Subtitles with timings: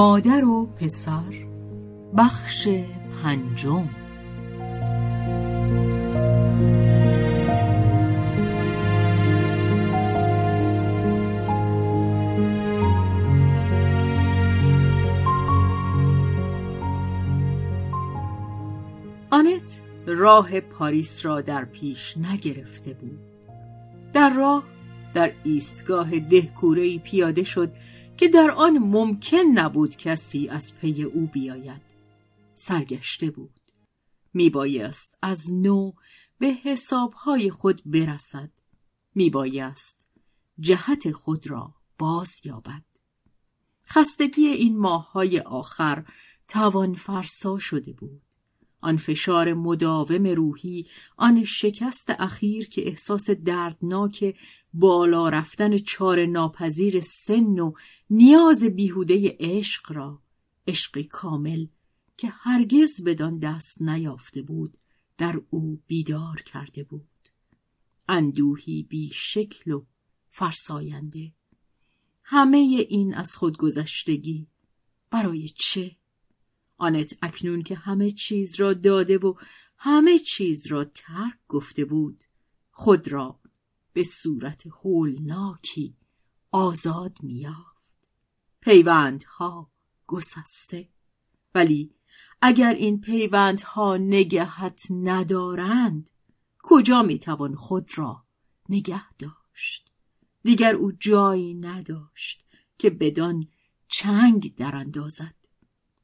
[0.00, 1.46] مادر و پسر.
[2.16, 2.68] بخش
[3.22, 3.88] پنجم.
[19.30, 23.18] آنت راه پاریس را در پیش نگرفته بود.
[24.12, 24.64] در راه
[25.14, 27.72] در ایستگاه دهکورهی پیاده شد
[28.20, 31.80] که در آن ممکن نبود کسی از پی او بیاید.
[32.54, 33.60] سرگشته بود.
[34.34, 35.92] میبایست از نو
[36.38, 38.50] به حسابهای خود برسد.
[39.14, 40.06] میبایست
[40.58, 42.82] جهت خود را باز یابد.
[43.88, 46.04] خستگی این ماههای آخر
[46.48, 48.22] توان فرسا شده بود.
[48.80, 54.34] آن فشار مداوم روحی آن شکست اخیر که احساس دردناک
[54.74, 57.72] بالا رفتن چار ناپذیر سن و
[58.12, 60.22] نیاز بیهوده عشق را
[60.66, 61.66] عشقی کامل
[62.16, 64.76] که هرگز بدان دست نیافته بود
[65.18, 67.08] در او بیدار کرده بود.
[68.08, 69.86] اندوهی بی شکل و
[70.30, 71.32] فرساینده.
[72.24, 74.46] همه این از خودگذشتگی
[75.10, 75.96] برای چه؟
[76.78, 79.34] آنت اکنون که همه چیز را داده و
[79.76, 82.24] همه چیز را ترک گفته بود
[82.70, 83.40] خود را
[83.92, 85.96] به صورت هولناکی
[86.50, 87.79] آزاد میافت
[88.60, 89.70] پیوندها
[90.06, 90.88] گسسته.
[91.54, 91.94] ولی
[92.42, 96.10] اگر این پیوندها نگهت ندارند
[96.62, 98.24] کجا می‌توان خود را
[98.68, 99.90] نگه داشت؟
[100.42, 102.46] دیگر او جایی نداشت
[102.78, 103.48] که بدان
[103.88, 105.34] چنگ دراندازد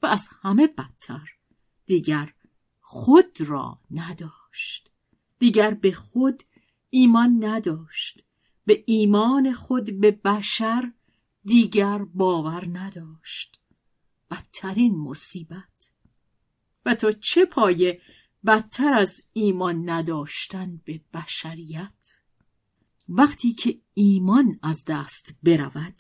[0.03, 1.28] و از همه بدتر
[1.87, 2.33] دیگر
[2.81, 4.91] خود را نداشت.
[5.39, 6.43] دیگر به خود
[6.91, 8.25] ایمان نداشت.
[8.65, 10.93] به ایمان خود به بشر
[11.47, 13.59] دیگر باور نداشت.
[14.31, 15.91] بدترین مصیبت.
[16.87, 18.01] و تا چه پایه
[18.47, 22.21] بدتر از ایمان نداشتن به بشریت؟
[23.09, 25.95] وقتی که ایمان از دست برود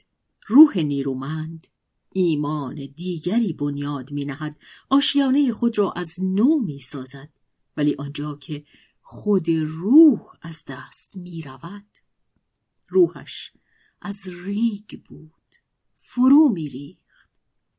[0.46, 1.66] روح نیرومند
[2.12, 4.58] ایمان دیگری بنیاد می نهد
[4.90, 7.28] آشیانه خود را از نو می سازد
[7.76, 8.64] ولی آنجا که
[9.02, 11.86] خود روح از دست می رود
[12.88, 13.52] روحش
[14.00, 15.35] از ریگ بود.
[16.16, 17.30] فرو می ریخت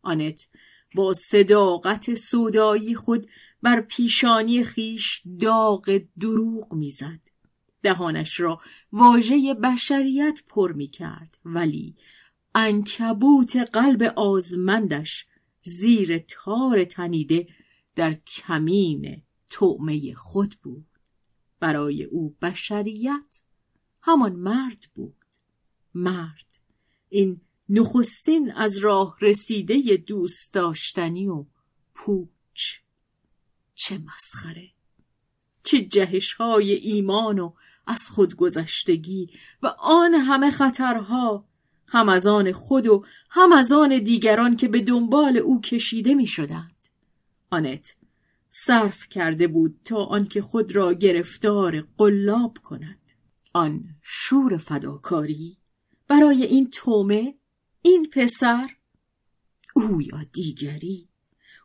[0.02, 0.48] آنت
[0.96, 3.26] با صداقت سودایی خود
[3.62, 7.20] بر پیشانی خیش داغ دروغ می‌زد.
[7.82, 8.62] دهانش را
[8.92, 11.96] واژه بشریت پر می کرد ولی
[12.56, 15.26] انکبوت قلب آزمندش
[15.64, 17.48] زیر تار تنیده
[17.96, 20.88] در کمین تعمه خود بود.
[21.60, 23.42] برای او بشریت
[24.02, 25.26] همان مرد بود.
[25.94, 26.60] مرد.
[27.10, 31.46] این نخستین از راه رسیده دوست داشتنی و
[31.96, 32.80] پوچ.
[33.76, 34.70] چه مسخره!
[35.64, 37.54] چه جهش های ایمان و
[37.88, 39.30] از خودگذشتگی
[39.62, 41.46] و آن همه خطرها
[41.88, 46.28] هم از آن خود و هم از آن دیگران که به دنبال او کشیده می
[46.28, 46.88] شدند.
[47.50, 47.96] آنت
[48.50, 53.00] صرف کرده بود تا آنکه خود را گرفتار قلاب کند.
[53.54, 55.58] آن شور فداکاری
[56.08, 57.37] برای این تومه
[57.88, 58.70] این پسر؟
[59.76, 61.10] او یا دیگری؟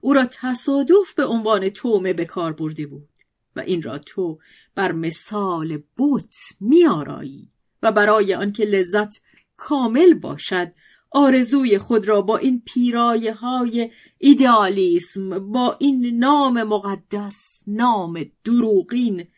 [0.01, 3.09] او را تصادف به عنوان تومه به کار برده بود
[3.57, 4.39] و این را تو
[4.75, 7.51] بر مثال بت میآرایی
[7.83, 9.23] و برای آنکه لذت
[9.57, 10.73] کامل باشد
[11.11, 19.29] آرزوی خود را با این پیرایه های ایدئالیسم با این نام مقدس نام دروغین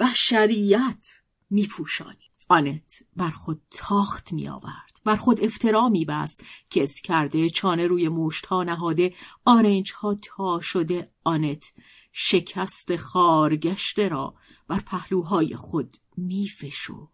[0.00, 1.06] بشریت
[1.50, 7.86] میپوشانی آنت بر خود تاخت می آورد بر خود افترا می بست کس کرده چانه
[7.86, 9.14] روی مشت ها نهاده
[9.44, 11.72] آرنج ها تا شده آنت.
[12.12, 14.34] شکست خارگشته را
[14.68, 17.08] بر پهلوهای خود می فشرد.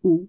[0.00, 0.28] او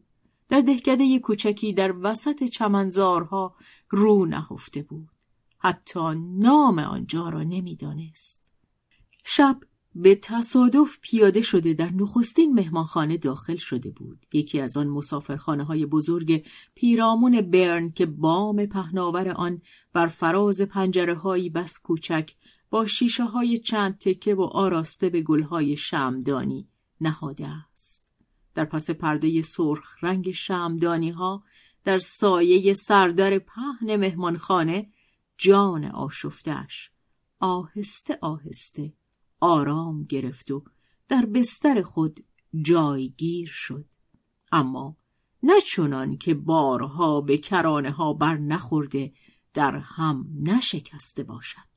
[0.49, 3.55] در دهکده کوچکی در وسط چمنزارها
[3.89, 5.09] رو نهفته بود.
[5.57, 5.99] حتی
[6.39, 8.53] نام آنجا را نمی‌دانست.
[9.23, 9.59] شب
[9.99, 14.25] به تصادف پیاده شده در نخستین مهمانخانه داخل شده بود.
[14.33, 16.45] یکی از آن مسافرخانه های بزرگ
[16.75, 19.61] پیرامون برن که بام پهناور آن
[19.93, 22.31] بر فراز پنجره هایی بس کوچک
[22.69, 26.67] با شیشه های چند تکه و آراسته به گلهای شمدانی
[27.01, 28.07] نهاده است.
[28.55, 31.43] در پس پرده سرخ رنگ شمدانی ها
[31.83, 34.89] در سایه سردر پهن مهمانخانه
[35.37, 36.91] جان آشفتش
[37.39, 38.93] آهسته آهسته
[39.39, 40.63] آرام گرفت و
[41.07, 42.25] در بستر خود
[42.61, 43.85] جایگیر شد.
[44.51, 44.97] اما
[45.43, 49.13] نه چنان که بارها به کرانه ها بر نخورده
[49.53, 51.67] در هم نشکسته باشد.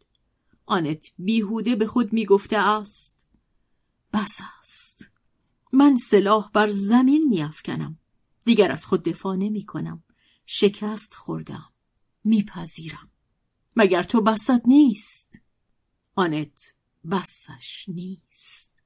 [0.67, 3.27] آنت بیهوده به خود می گفته است
[4.13, 5.11] بس است.
[5.73, 7.99] من سلاح بر زمین می افکنم.
[8.45, 10.03] دیگر از خود دفاع نمی کنم
[10.47, 11.73] شکست خوردم
[12.25, 13.11] میپذیرم.
[13.77, 15.41] مگر تو بسد نیست؟
[16.15, 16.75] آنت
[17.11, 18.81] بسش نیست.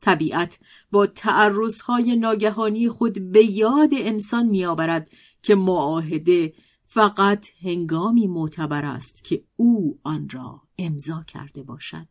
[0.00, 0.58] طبیعت
[0.90, 5.10] با تعرضهای ناگهانی خود به یاد انسان میآورد
[5.42, 12.08] که معاهده فقط هنگامی معتبر است که او آن را امضا کرده باشد.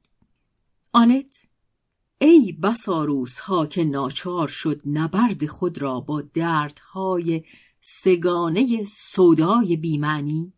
[0.91, 1.47] آنت
[2.21, 7.43] ای بسا ها که ناچار شد نبرد خود را با دردهای
[7.81, 10.53] سگانه سودای بیمعنی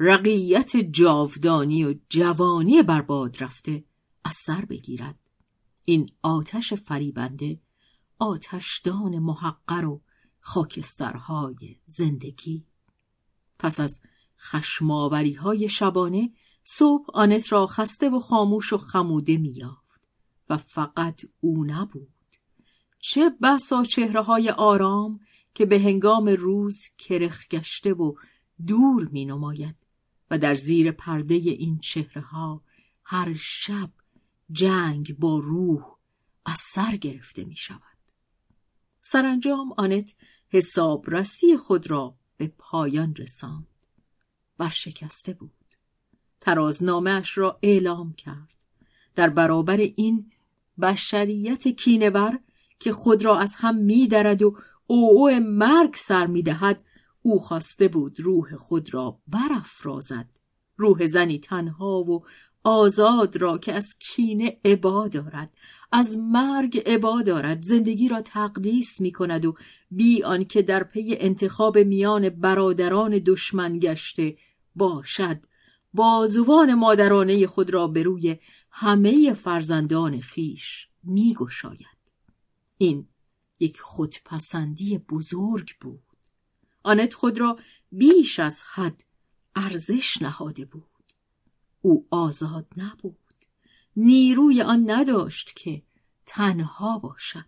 [0.00, 3.84] رقیت جاودانی و جوانی برباد رفته.
[4.28, 5.18] از سر بگیرد.
[5.84, 7.60] این آتش فریبنده
[8.18, 10.02] آتشدان محقر و
[10.40, 12.66] خاکسترهای زندگی.
[13.58, 14.02] پس از
[14.38, 16.30] خشماوری های شبانه
[16.64, 20.00] صبح آنت را خسته و خاموش و خموده میافت
[20.50, 22.14] و فقط او نبود.
[22.98, 25.20] چه بسا چهره های آرام
[25.54, 28.14] که به هنگام روز کرخ گشته و
[28.66, 29.86] دور می نماید
[30.30, 32.62] و در زیر پرده این چهره ها
[33.04, 33.90] هر شب
[34.52, 35.82] جنگ با روح
[36.46, 37.80] از سر گرفته می شود.
[39.02, 40.14] سرانجام آنت
[40.48, 43.66] حسابرسی خود را به پایان رساند.
[44.58, 45.50] برشکسته بود.
[46.40, 48.54] ترازنامهش را اعلام کرد.
[49.14, 50.30] در برابر این
[50.80, 52.38] بشریت کینور
[52.78, 54.56] که خود را از هم میدرد و
[54.86, 56.84] او او مرگ سر می‌دهد
[57.22, 60.28] او خواسته بود روح خود را برافرازد
[60.76, 62.24] روح زنی تنها و
[62.68, 65.50] آزاد را که از کینه عبا دارد
[65.92, 69.54] از مرگ عبا دارد زندگی را تقدیس می کند و
[69.90, 74.36] بی آنکه در پی انتخاب میان برادران دشمن گشته
[74.76, 75.38] باشد.
[75.94, 78.36] بازوان مادرانه خود را به روی
[78.70, 81.98] همه فرزندان خیش می گشاید.
[82.78, 83.08] این
[83.60, 86.02] یک خودپسندی بزرگ بود.
[86.82, 87.58] آنت خود را
[87.92, 89.04] بیش از حد
[89.56, 90.87] ارزش نهاده بود.
[91.82, 93.16] او آزاد نبود.
[93.96, 95.82] نیروی آن نداشت که
[96.26, 97.44] تنها باشد.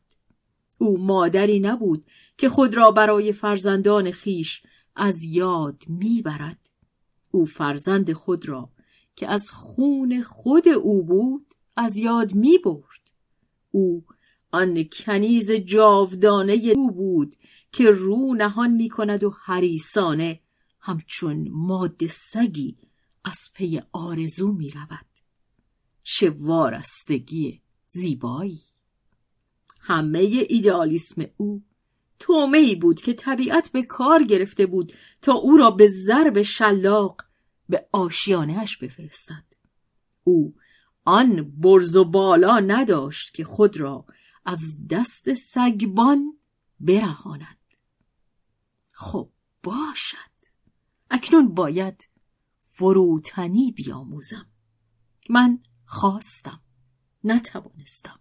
[0.79, 2.05] او مادری نبود
[2.39, 4.63] که خود را برای فرزندان خیش
[4.97, 6.71] از یاد می‌برد.
[7.31, 8.71] او فرزند خود را
[9.17, 11.47] که از خون خود او بود
[11.77, 13.11] از یاد می برد.
[13.71, 14.05] او
[14.53, 17.35] آن کنیز جاودانه او بود
[17.73, 20.41] که رو نهان می کند و حریسانه
[20.81, 22.77] همچون ماده سگی
[23.25, 25.07] از پی آرزو می رود.
[26.03, 28.61] چه وارستگی زیبایی.
[29.81, 31.63] همه ایدئالیسم او
[32.19, 37.23] تومه بود که طبیعت به کار گرفته بود تا او را به ضرب شلاق
[37.69, 39.45] به آشیانهش بفرستد.
[40.25, 40.55] او
[41.05, 44.07] آن برز و بالا نداشت که خود را
[44.45, 46.39] از دست سگبان
[46.81, 47.59] برهاند.
[48.93, 49.31] خب
[49.63, 50.17] باشد.
[51.11, 52.09] اکنون باید
[52.71, 54.47] فروتنی بیاموزم.
[55.31, 56.61] من خواستم
[57.25, 58.21] نتوانستم.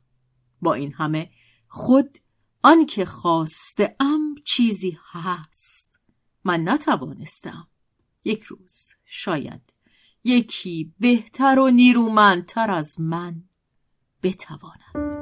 [0.61, 1.29] با این همه
[1.67, 2.17] خود
[2.63, 5.99] آنکه خواسته ام چیزی هست.
[6.43, 7.67] من نتوانستم.
[8.23, 9.73] یک روز شاید
[10.23, 13.43] یکی بهتر و نیرومندتر از من
[14.23, 15.18] بتواند.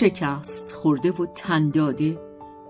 [0.00, 2.20] شکست خورده و تنداده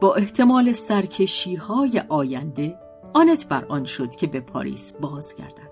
[0.01, 2.79] با احتمال سرکشی های آینده
[3.15, 5.71] آنت بر آن شد که به پاریس بازگردد.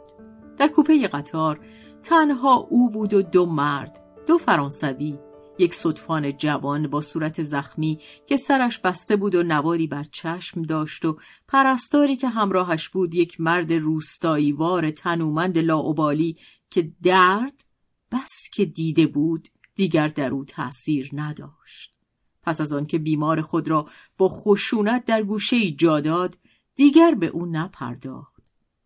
[0.59, 1.61] در کوپه قطار
[2.03, 5.19] تنها او بود و دو مرد دو فرانسوی
[5.59, 11.05] یک صدفان جوان با صورت زخمی که سرش بسته بود و نواری بر چشم داشت
[11.05, 16.37] و پرستاری که همراهش بود یک مرد روستایی وار تنومند لاعبالی
[16.71, 17.65] که درد
[18.13, 21.95] بس که دیده بود دیگر در او تأثیر نداشت.
[22.43, 26.39] پس از آنکه بیمار خود را با خشونت در گوشه جا داد
[26.75, 28.43] دیگر به او نپرداخت.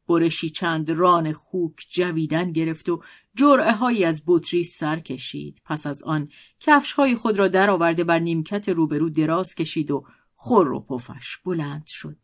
[0.09, 3.03] برشی چند ران خوک جویدن گرفت و
[3.35, 5.63] جرعه از بطری سر کشید.
[5.65, 6.29] پس از آن
[6.61, 11.87] کفش های خود را درآورده بر نیمکت روبرو دراز کشید و خور و پفش بلند
[11.87, 12.17] شد.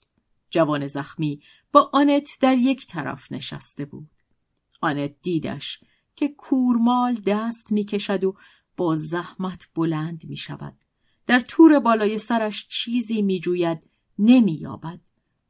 [0.51, 1.41] جوان زخمی
[1.73, 4.11] با آنت در یک طرف نشسته بود.
[4.81, 5.81] آنت دیدش
[6.19, 8.35] که کورمال دست می‌کشد و
[8.79, 10.77] با زحمت بلند می شود.
[11.27, 15.01] در تور بالای سرش چیزی می جوید نمی یابد.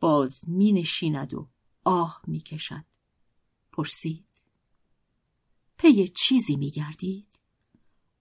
[0.01, 1.49] باز می نشیند و
[1.85, 2.85] آه می کشد.
[3.73, 4.25] پرسید.
[5.79, 7.41] پی چیزی می گردید؟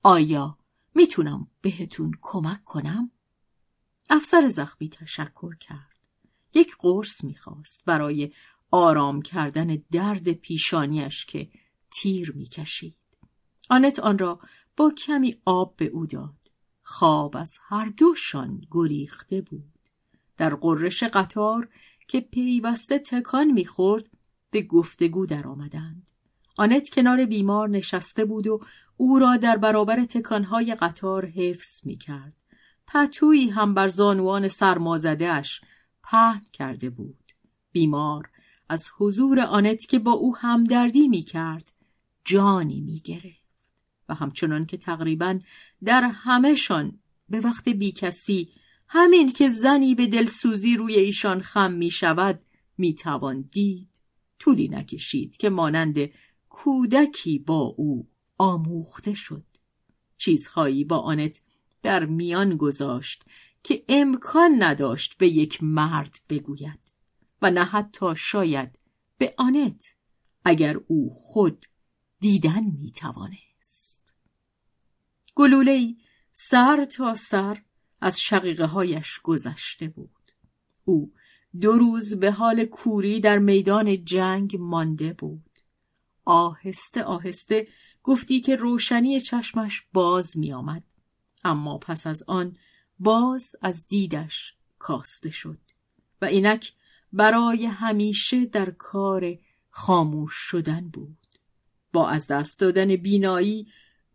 [0.03, 0.57] آیا
[0.95, 3.11] می‌تونم بهتون کمک کنم؟
[4.09, 5.97] افسر زخمی تشکر کرد.
[6.53, 8.33] یک قرص می‌خواست برای
[8.71, 11.51] آرام کردن درد پیشانیش که
[11.89, 12.95] تیر می‌کشید.
[13.69, 14.39] آنت آن را
[14.77, 16.35] با کمی آب به او داد.
[16.83, 19.73] خواب از هر دوشان گریخته بود.
[20.37, 21.69] در قررش قطار
[22.07, 24.09] که پیوسته تکان می‌خورد
[24.51, 26.11] به گفتگو درآمدند.
[26.57, 28.59] آنت کنار بیمار نشسته بود و
[28.97, 32.33] او را در برابر تکانهای قطار حفظ می‌کرد.
[32.87, 35.61] پتویی هم بر زانوان سرمازدهش
[36.03, 37.23] پهن کرده بود.
[37.71, 38.29] بیمار
[38.69, 41.71] از حضور آنت که با او همدردی می‌کرد
[42.25, 43.46] جانی می‌گرفت.
[44.09, 45.39] و همچنان که تقریبا
[45.83, 46.99] در همهشان
[47.29, 48.49] به وقت بیکسی
[48.87, 52.43] همین که زنی به دلسوزی روی ایشان خم می شود
[52.77, 53.89] می توان دید.
[54.39, 56.09] طولی نکشید که مانند
[56.49, 59.45] کودکی با او آموخته شد.
[60.17, 61.41] چیزهایی با آنت
[61.83, 63.23] در میان گذاشت
[63.63, 66.79] که امکان نداشت به یک مرد بگوید
[67.41, 68.79] و نه حتی شاید
[69.17, 69.95] به آنت
[70.45, 71.65] اگر او خود
[72.19, 73.96] دیدن می‌توانه است
[75.37, 75.95] گلوله
[76.33, 77.61] سر تا سر
[78.01, 80.09] از شقیقه هایش گذشته بود
[80.85, 81.13] او
[81.61, 85.59] دو روز به حال کوری در میدان جنگ مانده بود
[86.25, 87.67] آهسته آهسته
[88.03, 90.83] گفتی که روشنی چشمش باز می آمد.
[91.43, 92.57] اما پس از آن
[92.99, 95.59] باز از دیدش کاسته شد
[96.21, 96.73] و اینک
[97.13, 99.37] برای همیشه در کار
[99.69, 101.17] خاموش شدن بود
[101.93, 103.67] با از دست دادن بینایی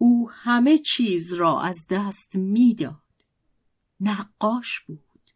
[0.02, 3.25] او همه چیز را از دست می‌داد.
[4.00, 5.30] نقاش بود.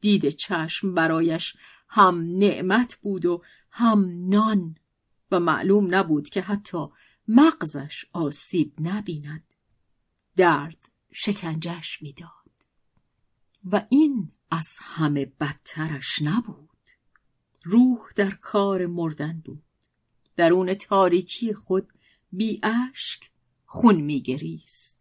[0.00, 1.56] دید چشم برایش
[1.88, 4.76] هم نعمت بود و هم نان
[5.30, 6.86] و معلوم نبود که حتی
[7.28, 9.54] مغزش آسیب نبیند.
[10.36, 12.30] درد شکنجش می‌داد.
[13.64, 16.88] و این از همه بدترش نبود.
[17.64, 19.62] روح در کار مردن بود.
[20.36, 21.92] درون تاریکی خود
[22.32, 23.30] بی اشک
[23.72, 25.00] خون میگریست.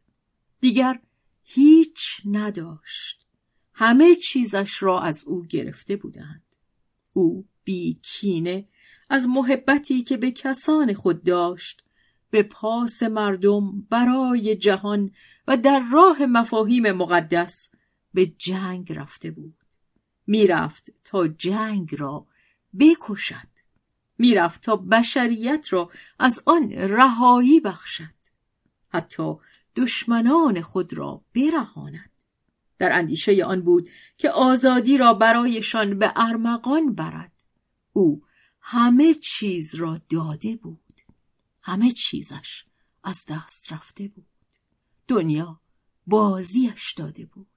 [0.60, 1.00] دیگر
[1.44, 3.26] هیچ نداشت.
[3.74, 6.56] همه چیزش را از او گرفته بودند.
[7.14, 8.68] او بی کینه
[9.10, 11.84] از محبتی که به کسان خود داشت
[12.30, 15.12] به پاس مردم برای جهان
[15.48, 17.72] و در راه مفاهیم مقدس
[18.14, 19.56] به جنگ رفته بود.
[20.28, 22.28] می‌رفت تا جنگ را
[22.80, 23.50] بکشد.
[24.18, 28.19] می‌رفت تا بشریت را از آن رهایی بخشد.
[28.90, 29.34] حتی
[29.76, 32.12] دشمنان خود را برهاند.
[32.78, 37.32] در اندیشه آن بود که آزادی را برایشان به ارمغان برد.
[37.94, 38.24] او
[38.62, 41.02] همه چیز را داده بود.
[41.62, 42.66] همه چیزش
[43.04, 44.26] از دست رفته بود.
[45.08, 45.60] دنیا
[46.08, 47.48] بازیش داده بود.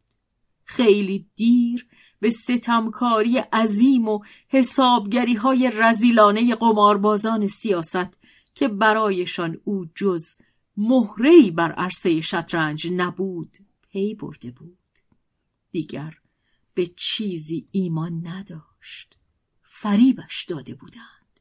[0.64, 1.86] خیلی دیر
[2.20, 8.18] به ستمکاری عظیم و حسابگری های رزیلانه قماربازان سیاست
[8.54, 10.36] که برایشان او جز
[10.76, 14.78] مهرهی بر عرصه شطرنج نبود پی برده بود.
[15.70, 16.18] دیگر
[16.74, 19.18] به چیزی ایمان نداشت.
[19.62, 21.40] فریبش داده بودند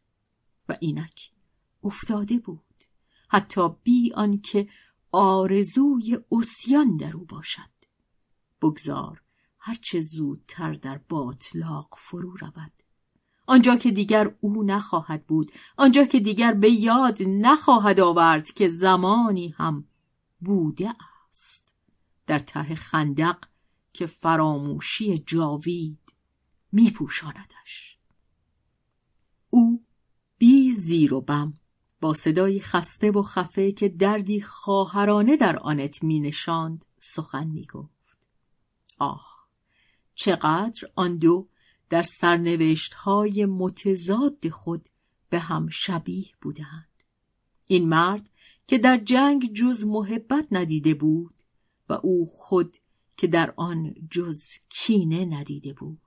[0.69, 1.31] و اینک
[1.83, 2.83] افتاده بود.
[3.29, 4.69] حتی بی آنکه
[5.11, 7.71] آرزوی اسیان در او باشد.
[8.61, 9.21] بگذار
[9.59, 12.71] هرچه زودتر در باطلاق فرو رود.
[13.51, 19.49] آنجا که دیگر او نخواهد بود آنجا که دیگر به یاد نخواهد آورد که زمانی
[19.57, 19.87] هم
[20.39, 20.93] بوده
[21.29, 21.75] است
[22.27, 23.37] در ته خندق
[23.93, 25.99] که فراموشی جاوید
[26.71, 27.97] میپوشاندش
[29.49, 29.85] او
[30.37, 31.53] بی زیر و بم
[32.01, 38.17] با صدای خسته و خفه که دردی خواهرانه در آنت می نشاند سخن می گفت.
[38.99, 39.47] آه
[40.15, 41.47] چقدر آن دو
[41.91, 44.89] در سرنوشت های متضاد خود
[45.29, 47.03] به هم شبیه بودند.
[47.67, 48.29] این مرد
[48.67, 51.33] که در جنگ جز محبت ندیده بود
[51.89, 52.77] و او خود
[53.17, 56.01] که در آن جز کینه ندیده بود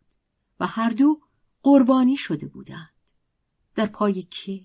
[0.61, 1.21] و هر دو
[1.63, 3.11] قربانی شده بودند.
[3.75, 4.65] در پای که؟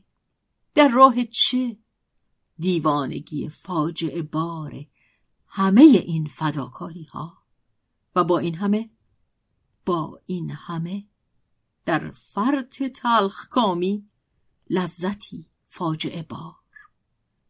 [0.74, 1.78] در راه چه؟
[2.60, 4.86] دیوانگی فاجعه بار
[5.48, 7.38] همه این فداکاری ها
[8.16, 8.90] و با این همه
[9.86, 11.09] با این همه
[11.90, 14.10] در فرط تلخ کامی
[14.70, 16.56] لذتی فاجعه بار.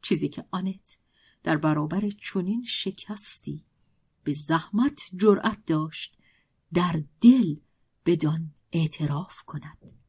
[0.01, 0.97] چیزی که آنت
[1.43, 3.65] در برابر چنین شکستی
[4.23, 6.17] به زحمت جرأت داشت
[6.73, 7.55] در دل
[8.05, 9.99] بدان اعتراف کند.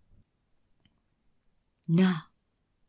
[1.89, 2.25] نه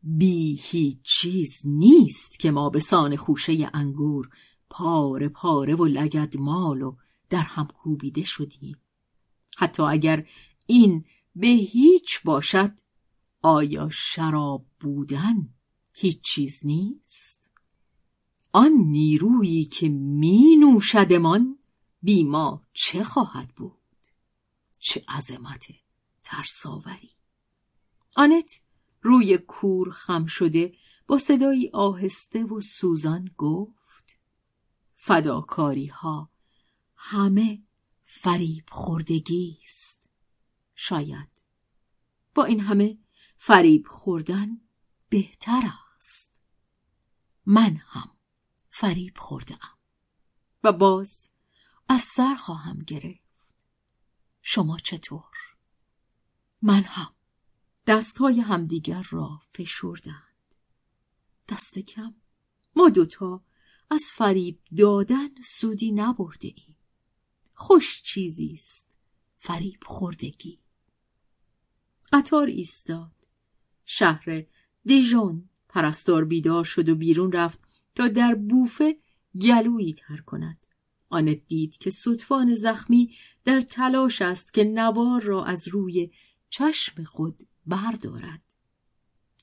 [0.03, 4.29] بی هیچ چیز نیست که ما به سان خوشه انگور
[4.69, 6.97] پاره پاره و لگد مال و
[7.29, 8.77] در هم کوبیده شدیم.
[9.57, 10.27] حتی اگر
[10.65, 12.71] این به هیچ باشد
[13.41, 15.49] آیا شراب بودن
[15.93, 17.51] هیچ چیز نیست؟
[18.51, 21.59] آن نیرویی که می نوشدمان
[22.01, 23.77] بی ما چه خواهد بود؟
[24.79, 25.65] چه عظمت
[26.21, 27.11] ترساوری
[28.15, 28.61] آنت
[29.01, 30.73] روی کور خم شده
[31.07, 34.19] با صدایی آهسته و سوزان گفت
[34.95, 36.29] فداکاری ها
[36.95, 37.63] همه
[38.03, 40.10] فریب خوردگی است
[40.83, 41.43] شاید.
[42.35, 42.97] با این همه
[43.37, 44.61] فریب خوردن
[45.09, 46.41] بهتر است.
[47.45, 48.11] من هم
[48.69, 49.77] فریب خوردم
[50.63, 51.31] و باز
[51.87, 53.47] از سر خواهم گرفت.
[54.41, 55.35] شما چطور؟
[56.61, 57.13] من هم.
[57.87, 60.55] دستهای همدیگر را فشردند.
[61.49, 62.15] دست کم.
[62.75, 63.43] ما دوتا
[63.89, 66.75] از فریب دادن سودی نبرده ایم
[67.53, 68.97] خوش چیزی است
[69.37, 70.60] فریب خوردگی.
[72.11, 73.11] قطار ایستاد.
[73.85, 74.45] شهر
[74.85, 77.59] دیژون پرستار بیدار شد و بیرون رفت
[77.95, 78.97] تا در بوفه
[79.41, 80.65] گلویی تر کند.
[81.09, 86.11] آنت دید که صدفان زخمی در تلاش است که نوار را از روی
[86.49, 88.41] چشم خود بردارد.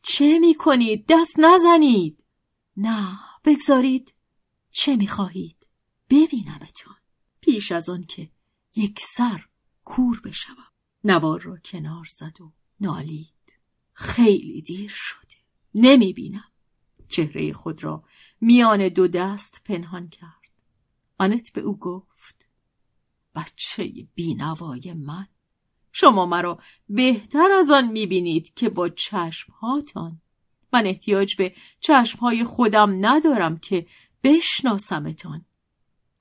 [0.02, 2.24] چه می کنید؟ دست نزنید!
[2.76, 4.14] نه بگذارید.
[4.70, 5.68] چه می خواهید؟
[6.10, 6.96] ببینمتان
[7.40, 8.30] پیش از آن که
[8.76, 9.44] یک سر
[9.84, 10.66] کور بشوم
[11.04, 13.58] نوار را کنار زد و نالید.
[13.92, 15.36] خیلی دیر شده.
[15.74, 16.52] نمی بینم
[17.08, 18.04] چهره خود را
[18.40, 20.52] میان دو دست پنهان کرد.
[21.18, 22.48] آنت به او گفت
[23.34, 25.26] بچه بینوای من
[25.92, 30.20] شما مرا بهتر از آن می‌بینید که با چشمهاتان.
[30.72, 33.86] من احتیاج به چشمهای خودم ندارم که
[34.22, 35.44] بشناسمتان.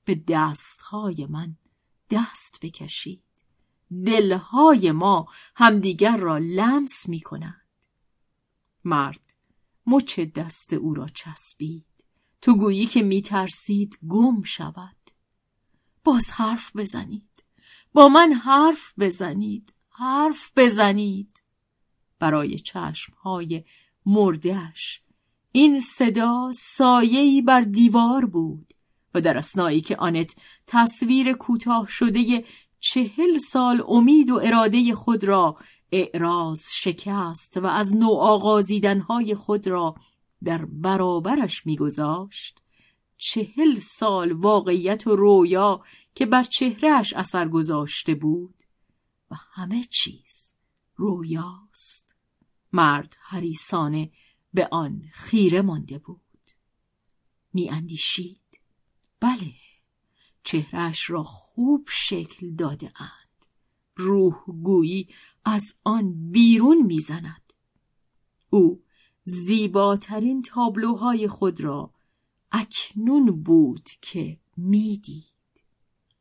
[0.04, 1.56] به دستهای من
[2.10, 3.22] دست بکشید.
[4.06, 7.22] دلهای ما همدیگر را لمس می
[8.84, 9.20] مرد
[9.86, 11.84] مچ دست او را چسبید.
[12.40, 14.96] تو گویی که میترسید گم شود.
[16.04, 17.44] باز حرف بزنید.
[17.92, 19.74] با من حرف بزنید.
[19.90, 21.42] حرف بزنید.
[22.18, 23.64] برای چشمهای
[24.06, 25.02] مردهش
[25.52, 28.74] این صدا سایه‌ای بر دیوار بود
[29.14, 30.34] و در اسنایی که آنت
[30.66, 32.44] تصویر کوتاه شده
[32.80, 35.56] چهل سال امید و اراده خود را
[35.92, 39.94] اعراض شکست و از نوع آغازیدنهای خود را
[40.44, 42.62] در برابرش میگذاشت.
[43.16, 48.62] چهل سال واقعیت و رویا که بر چهرهش اثر گذاشته بود
[49.30, 50.54] و همه چیز
[50.96, 52.16] رویاست.
[52.72, 54.10] مرد حریسانه
[54.54, 56.20] به آن خیره مانده بود.
[57.52, 58.60] می اندیشید
[59.20, 59.67] بله.
[60.48, 63.46] چهرش را خوب شکل داده اند.
[63.96, 65.08] روح گویی
[65.44, 67.52] از آن بیرون می‌زند.
[68.50, 68.82] او
[69.24, 71.92] زیباترین تابلوهای خود را
[72.52, 75.24] اکنون بود که می‌دید.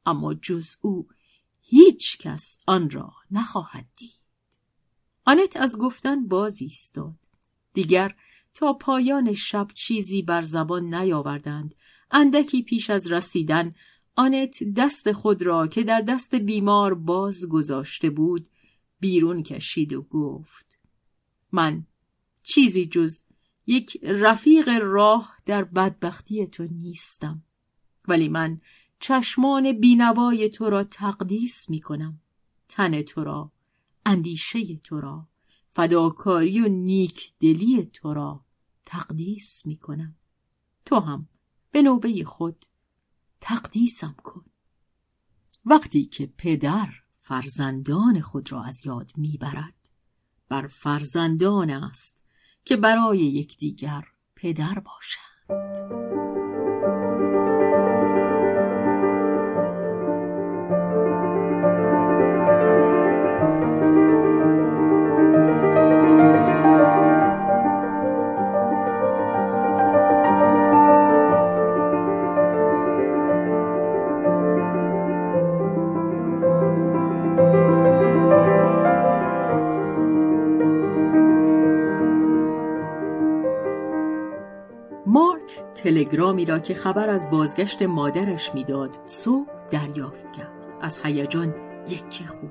[0.06, 1.08] اما جز او
[1.62, 4.22] هیچ کس آن را نخواهد دید.
[5.26, 7.20] آنت از گفتن باز ایستاد.
[7.74, 8.16] دیگر
[8.54, 11.76] تا پایان شب چیزی بر زبان نیاوردند.
[12.12, 13.76] اندکی پیش از رسیدن
[14.18, 18.48] آنت دست خود را که در دست بیمار باز گذاشته بود
[19.00, 20.78] بیرون کشید و گفت
[21.52, 21.86] من
[22.44, 23.22] چیزی جز
[23.68, 27.44] یک رفیق راه در بدبختی تو نیستم
[28.08, 28.62] ولی من
[29.00, 32.20] چشمان بینوای تو را تقدیس می کنم
[32.68, 33.52] تن تو را
[34.06, 35.28] اندیشه تو را
[35.70, 38.46] فداکاری و نیک دلی تو را
[38.86, 40.16] تقدیس می کنم.
[40.86, 41.28] تو هم
[41.72, 42.66] به نوبه خود
[43.42, 44.46] تقدیسم کن.
[45.66, 46.90] وقتی که پدر
[47.22, 49.90] فرزندان خود را از یاد می‌برد
[50.50, 52.24] بر فرزندان است
[52.66, 54.04] که برای یکدیگر
[54.36, 56.27] پدر باشند.
[86.08, 90.78] تلگرامی را که خبر از بازگشت مادرش می‌داد صبح دریافت کرد.
[90.82, 91.56] از هیجان
[91.90, 92.50] یکی خوب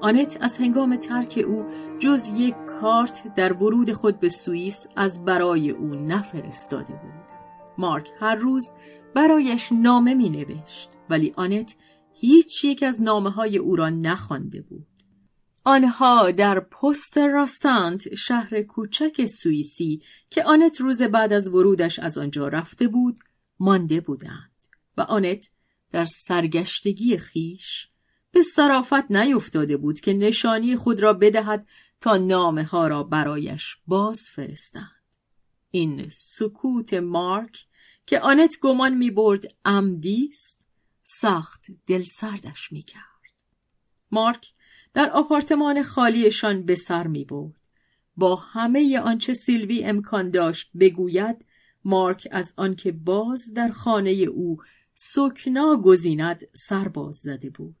[0.00, 1.64] آنت از هنگام ترک او
[1.98, 7.32] جز یک کارت در ورود خود به سوئیس از برای او نفرستاده بود.
[7.78, 8.74] مارک هر روز
[9.14, 11.76] برایش نامه می نوشت ولی آنت
[12.12, 14.86] هیچ یک از نامه های او را نخوانده بود.
[15.64, 22.48] آنها در پست راستانت شهر کوچک سوئیسی که آنت روز بعد از ورودش از آنجا
[22.48, 23.18] رفته بود
[23.60, 24.50] مانده بودند
[24.96, 25.50] و آنت
[25.90, 27.88] در سرگشتگی خیش
[28.30, 31.66] به صرافت نیفتاده بود که نشانی خود را بدهد
[32.00, 35.02] تا نامه ها را برایش باز فرستند
[35.70, 37.66] این سکوت مارک
[38.06, 40.68] که آنت گمان می برد عمدی است
[41.02, 43.02] سخت دلسردش می کرد
[44.10, 44.52] مارک
[44.94, 47.54] در آپارتمان خالیشان به سر می برد.
[48.16, 51.44] با همه آنچه سیلوی امکان داشت بگوید
[51.84, 54.58] مارک از آنکه باز در خانه او
[54.94, 57.76] سکنا گزیند سرباز زده بود.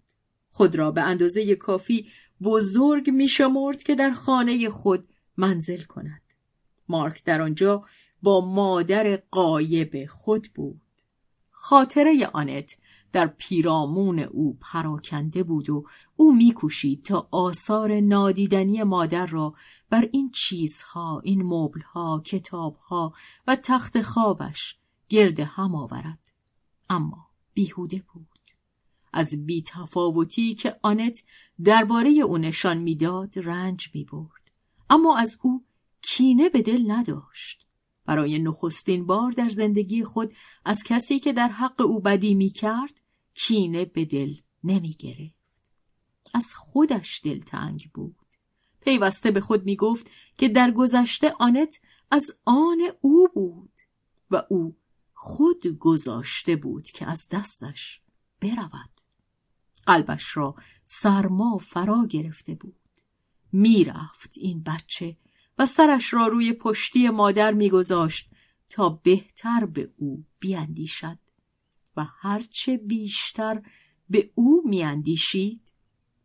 [0.50, 2.08] خود را به اندازه کافی
[2.42, 6.22] بزرگ می شمرد که در خانه خود منزل کند.
[6.88, 7.84] مارک در آنجا
[8.22, 10.80] با مادر قایب خود بود.
[11.50, 12.76] خاطره آنت
[13.12, 15.84] در پیرامون او پراکنده بود و
[16.16, 19.54] او میکوشید تا آثار نادیدنی مادر را
[19.90, 23.12] بر این چیزها این مبلها کتابها
[23.46, 24.76] و تخت خوابش
[25.08, 26.32] گرد هم آورد.
[26.90, 28.26] اما بیهوده بود.
[29.12, 31.22] از بیتفاوتی که آنت
[31.64, 34.50] درباره او نشان می‌داد رنج می‌برد.
[34.90, 35.64] اما از او
[36.02, 37.66] کینه به دل نداشت.
[38.06, 40.32] برای نخستین بار در زندگی خود
[40.64, 43.00] از کسی که در حق او بدی می‌کرد
[43.34, 45.42] کینه به دل نمی گرفت.
[46.34, 48.16] از خودش دلتنگ بود.
[48.80, 53.72] پیوسته به خود می گفت که در گذشته آنت از آن او بود
[54.30, 54.76] و او
[55.14, 58.00] خود گذاشته بود که از دستش
[58.40, 58.90] برود.
[59.86, 62.76] قلبش را سرما فرا گرفته بود.
[63.52, 65.16] می‌رفت این بچه
[65.58, 68.30] و سرش را روی پشتی مادر میگذاشت
[68.68, 71.18] تا بهتر به او بیاندیشد.
[71.96, 73.62] و هرچه بیشتر
[74.10, 75.72] به او میاندیشید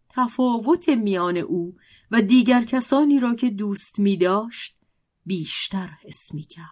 [0.09, 1.75] تفاوت میان او
[2.11, 4.75] و دیگر کسانی را که دوست می داشت
[5.25, 6.67] بیشتر حس می کرد.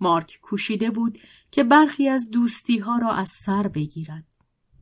[0.00, 1.18] مارک کوشیده بود
[1.50, 4.26] که برخی از دوستی ها را از سر بگیرد.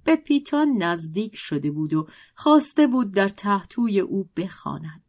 [0.05, 5.03] به پیتان نزدیک شده بود و خواسته بود در تحتوی او بخواند.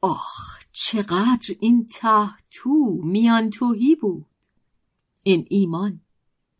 [0.00, 4.26] آخ چقدر این تحتو میان توهی بود.
[5.22, 6.00] این ایمان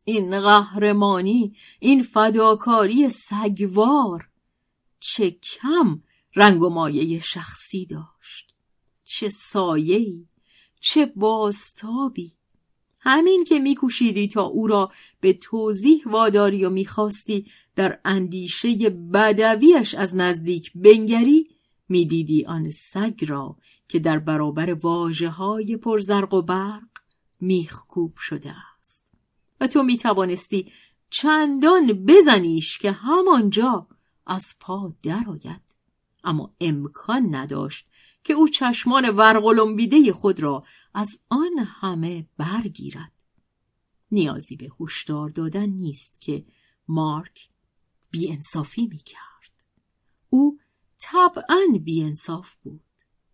[0.08, 4.28] این قهرمانی این فداکاری سگوار.
[5.00, 6.02] چه کم
[6.36, 8.54] رنگ و مایه شخصی داشت.
[9.04, 10.26] چه سایه‌ای
[10.80, 12.32] چه بازتابی.
[13.00, 20.16] همین که میکوشیدی تا او را به توضیح واداری و می‌خواستی در اندیشه بدویش از
[20.16, 21.48] نزدیک بنگری
[21.88, 23.56] می‌دیدی آن سگ را
[23.88, 26.88] که در برابر واجه های پرزرق و برق
[27.40, 28.54] میخکوب شده
[29.60, 30.72] و تو می توانستی
[31.10, 33.86] چندان بزنیش که همانجا
[34.26, 35.60] از پا درآید
[36.24, 37.86] اما امکان نداشت
[38.24, 40.64] که او چشمان ورقلمبیده خود را
[40.94, 43.12] از آن همه برگیرد
[44.10, 46.44] نیازی به هشدار دادن نیست که
[46.88, 47.48] مارک
[48.10, 49.64] بیانصافی می کرد.
[50.30, 50.58] او
[50.98, 52.80] طبعا بیانصاف بود.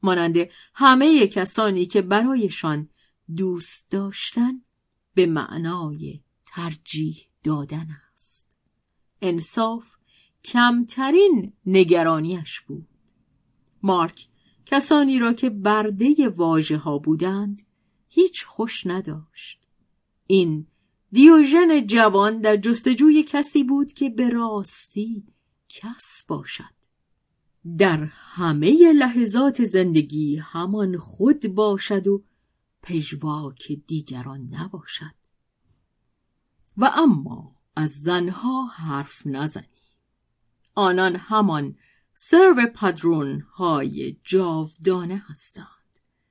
[0.02, 0.36] مانند
[0.74, 2.88] همه کسانی که برایشان
[3.36, 4.62] دوست داشتن
[5.14, 8.56] به معنای ترجیح دادن است.
[9.22, 9.86] انصاف
[10.44, 12.88] کمترین نگرانیش بود.
[13.82, 14.28] مارک
[14.66, 17.62] کسانی را که برده واژه ها بودند
[18.08, 19.68] هیچ خوش نداشت.
[20.26, 20.66] این
[21.12, 25.24] دیوژن جوان در جستجوی کسی بود که به راستی
[25.68, 26.82] کس باشد.
[27.78, 32.22] در همه لحظات زندگی همان خود باشد و
[32.82, 35.14] پژواک دیگران نباشد.
[36.76, 39.66] و اما از زنها حرف نزنی.
[40.74, 41.76] آنان همان
[42.14, 45.66] سرو پدرون های جاودانه هستند.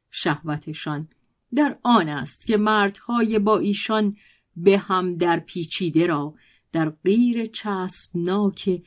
[0.09, 1.07] شهوتشان
[1.55, 4.17] در آن است که مردهای با ایشان
[4.55, 6.35] به هم در پیچیده را
[6.71, 8.83] در غیر چسبناک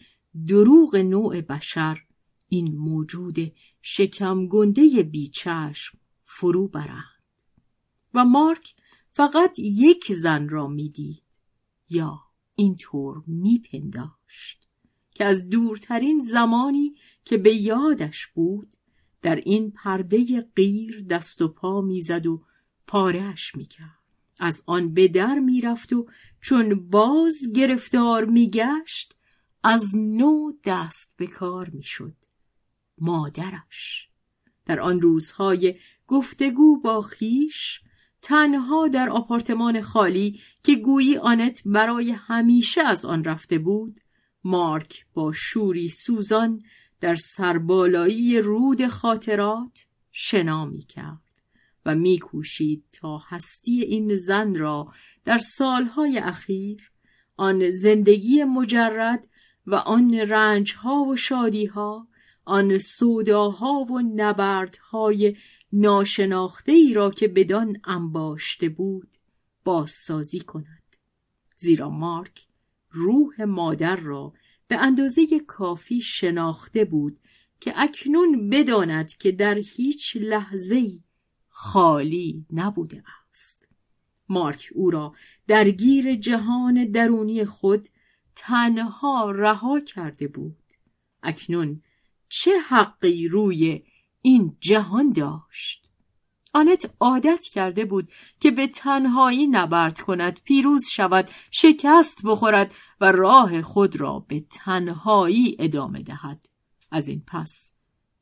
[0.46, 2.04] دروغ نوع بشر
[2.48, 7.13] این موجود شکم گنده بیچشم فرو برند
[8.14, 8.74] و مارک
[9.10, 11.22] فقط یک زن را می‌دید
[11.90, 12.20] یا
[12.54, 14.68] اینطور میپنداشت
[15.10, 18.74] که از دورترین زمانی که به یادش بود
[19.22, 22.42] در این پرده غیر دست و پا می‌زد و
[22.86, 24.04] پارهش می‌کرد.
[24.40, 26.06] از آن به در می‌رفت و
[26.40, 29.16] چون باز گرفتار میگشت
[29.62, 32.14] از نو دست به کار می‌شد.
[32.98, 34.08] مادرش.
[34.66, 35.74] در آن روزهای
[36.06, 37.80] گفتگو با خیش
[38.24, 44.00] تنها در آپارتمان خالی که گویی آنت برای همیشه از آن رفته بود
[44.44, 46.62] مارک با شوری سوزان
[47.00, 51.40] در سربالایی رود خاطرات شنا می کرد
[51.86, 54.92] و میکوشید تا هستی این زن را
[55.24, 56.90] در سالهای اخیر
[57.36, 59.26] آن زندگی مجرد
[59.66, 62.08] و آن رنجها و شادیها
[62.44, 65.36] آن سوداها و نبردهای
[65.76, 69.08] ناشناخته ای را که بدان انباشته بود
[69.64, 70.96] بازسازی کند.
[71.56, 72.46] زیرا مارک
[72.90, 74.32] روح مادر را
[74.68, 77.20] به اندازه کافی شناخته بود
[77.60, 80.98] که اکنون بداند که در هیچ لحظه
[81.48, 83.68] خالی نبوده است.
[84.28, 85.14] مارک او را
[85.46, 87.86] درگیر جهان درونی خود
[88.34, 90.56] تنها رها کرده بود.
[91.22, 91.82] اکنون
[92.28, 93.82] چه حقی روی
[94.26, 95.88] این جهان داشت.
[96.54, 98.08] آنت عادت کرده بود
[98.40, 105.56] که به تنهایی نبرد کند پیروز شود شکست بخورد و راه خود را به تنهایی
[105.58, 106.48] ادامه دهد.
[106.90, 107.72] از این پس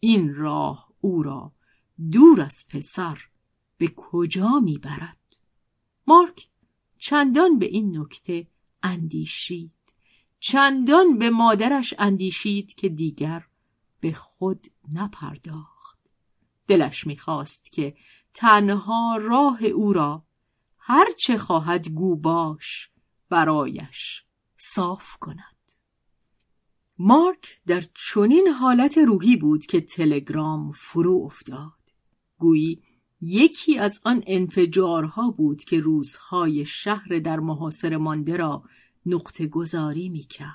[0.00, 1.52] این راه او را
[2.12, 3.18] دور از پسر
[3.78, 5.36] به کجا می‌برد؟
[6.06, 6.48] مارک
[6.98, 8.46] چندان به این نکته
[8.82, 9.72] اندیشید.
[10.40, 13.44] چندان به مادرش اندیشید که دیگر
[14.00, 15.71] به خود نپرداخت.
[16.72, 17.94] دلش می‌خواست که
[18.34, 20.24] تنها راه او را
[20.78, 22.90] هر چه خواهد گو باش
[23.28, 24.24] برایش
[24.56, 25.72] صاف کند
[26.98, 31.72] مارک در چنین حالت روحی بود که تلگرام فرو افتاد
[32.38, 32.82] گویی
[33.20, 38.64] یکی از آن انفجارها بود که روزهای شهر در محاصره مانده را
[39.06, 40.52] نقطه گذاری می کرد.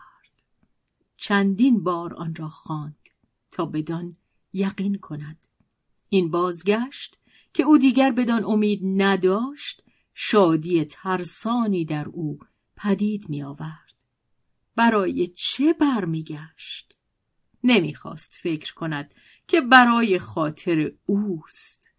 [1.17, 3.09] چندین بار آن را خواند
[3.51, 4.17] تا بدان
[4.53, 5.46] یقین کند.
[6.09, 7.19] این بازگشت
[7.53, 12.39] که او دیگر بدان امید نداشت شادی ترسانی در او
[12.75, 13.93] پدید می آورد.
[14.75, 16.95] برای چه برمیگشت؟
[17.63, 19.13] نمی‌خواست فکر کند
[19.47, 21.89] که برای خاطر اوست.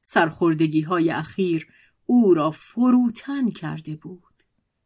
[0.00, 1.68] سرخوردگی های اخیر
[2.06, 4.34] او را فروتن کرده بود.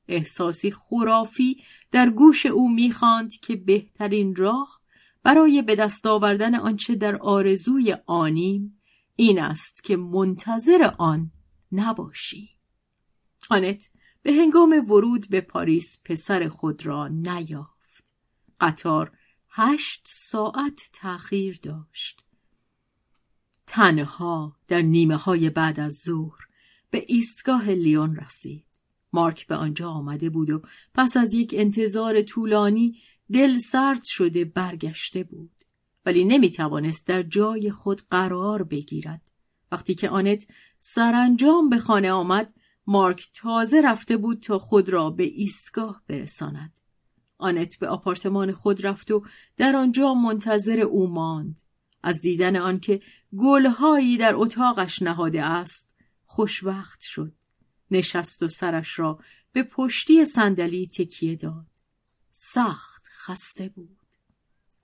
[0.08, 4.77] احساسی خرافی در گوش او می‌خواند که بهترین راه
[5.22, 8.80] برای به دست آوردن آنچه در آرزوی آنیم
[9.16, 11.30] این است که منتظر آن
[11.72, 12.50] نباشی.
[13.50, 13.90] آنت
[14.22, 18.04] به هنگام ورود به پاریس پسر خود را نیافت.
[18.60, 19.12] قطار
[19.50, 22.24] هشت ساعت تأخیر داشت.
[23.66, 26.38] تنها در نیمه های بعد از ظهر
[26.90, 28.64] به ایستگاه لیون رسید.
[29.12, 30.62] مارک به آنجا آمده بود و
[30.94, 33.00] پس از یک انتظار طولانی
[33.32, 35.50] دل سرد شده برگشته بود.
[36.06, 39.30] ولی نمی توانست در جای خود قرار بگیرد.
[39.72, 40.46] وقتی که آنت
[40.78, 42.54] سرانجام به خانه آمد
[42.86, 46.76] مارک تازه رفته بود تا خود را به ایستگاه برساند.
[47.38, 49.24] آنت به آپارتمان خود رفت و
[49.56, 51.62] در آنجا منتظر او ماند.
[52.02, 53.00] از دیدن آنکه
[53.36, 57.32] گلهایی در اتاقش نهاده است خوشوقت شد.
[57.90, 59.18] نشست و سرش را
[59.52, 61.66] به پشتی صندلی تکیه داد.
[62.30, 62.97] سخت
[63.28, 63.98] خسته بود.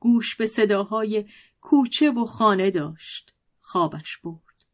[0.01, 1.25] گوش به صداهای
[1.61, 3.35] کوچه و خانه داشت.
[3.61, 4.65] خوابش برد.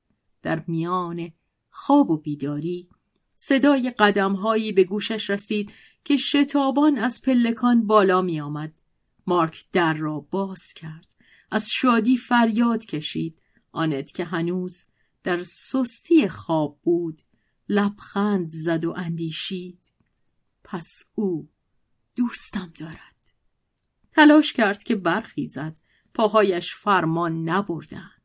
[0.43, 1.33] در میان
[1.71, 2.89] خواب و بیداری
[3.37, 5.73] صدای قدمهایی به گوشش رسید
[6.05, 8.73] که شتابان از پلکان بالا می آمد.
[9.27, 11.07] مارک در را باز کرد.
[11.51, 13.43] از شادی فریاد کشید.
[13.73, 14.87] آنت که هنوز
[15.23, 17.19] در سستی خواب بود
[17.69, 19.93] لبخند زد و اندیشید
[20.65, 21.49] پس او
[22.17, 23.10] دوستم دارد
[24.21, 25.77] تلاش کرد که برخیزد.
[26.15, 28.23] پاهایش فرمان نبردند.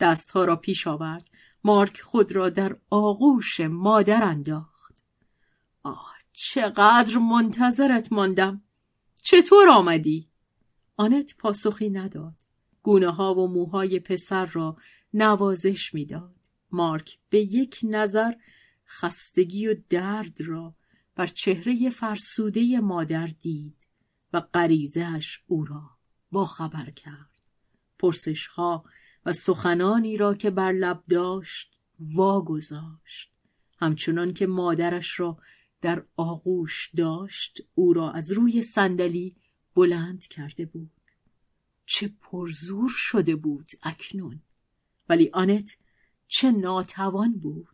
[0.00, 1.30] دستها را پیش آورد.
[1.64, 5.02] مارک خود را در آغوش مادر انداخت.
[5.82, 8.62] آه چقدر منتظرت ماندم.
[9.22, 10.28] چطور آمدی؟
[10.96, 12.34] آنت پاسخی نداد.
[12.82, 14.76] گونه ها و موهای پسر را
[15.14, 16.36] نوازش می‌داد.
[16.70, 18.32] مارک به یک نظر
[18.86, 20.74] خستگی و درد را
[21.16, 23.83] بر چهره فرسوده مادر دید.
[24.34, 25.90] و غریزهاش او را
[26.32, 27.42] باخبر کرد.
[27.98, 28.84] پرسشها
[29.26, 33.32] و سخنانی را که بر لب داشت واگذاشت.
[33.78, 35.38] همچنان که مادرش را
[35.80, 39.36] در آغوش داشت او را از روی صندلی
[39.74, 40.90] بلند کرده بود.
[41.86, 44.42] چه پرزور شده بود اکنون.
[45.08, 45.76] ولی آنت
[46.28, 47.68] چه ناتوان بود.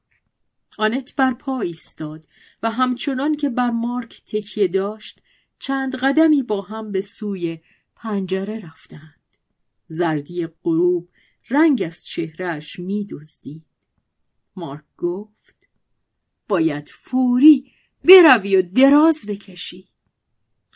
[0.78, 2.24] آنت بر پا ایستاد
[2.62, 5.20] و همچنان که بر مارک تکیه داشت
[5.60, 7.58] چند قدمی با هم به سوی
[7.96, 9.20] پنجره رفتند.
[9.86, 11.08] زردی غروب
[11.50, 13.64] رنگ از چهرهش می دزدید.
[14.56, 15.68] مارک گفت
[16.48, 17.72] باید فوری
[18.04, 19.88] بروی و دراز بکشی.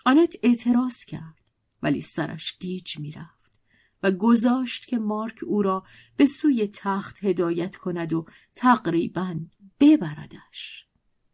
[0.06, 1.50] آنت اعتراض کرد
[1.82, 3.58] ولی سرش گیج می‌رفت
[4.02, 5.84] و گذاشت که مارک او را
[6.16, 9.40] به سوی تخت هدایت کند و تقریبا
[9.80, 10.86] ببردش.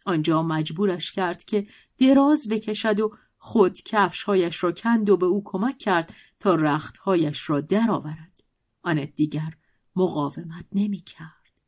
[0.04, 1.66] آنجا مجبورش کرد که
[1.98, 7.60] دراز بکشد و خود کفشهایش را کند و به او کمک کرد تا رختهایش را
[7.60, 8.42] درآورد
[8.82, 9.56] آنت دیگر
[9.96, 11.60] مقاومت نمی کرد.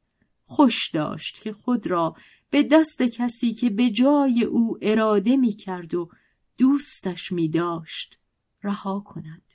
[0.45, 2.17] خوش داشت که خود را
[2.51, 6.11] به دست کسی که به جای او اراده می کرد و
[6.59, 8.19] دوستش می داشت
[8.63, 9.55] رها کند.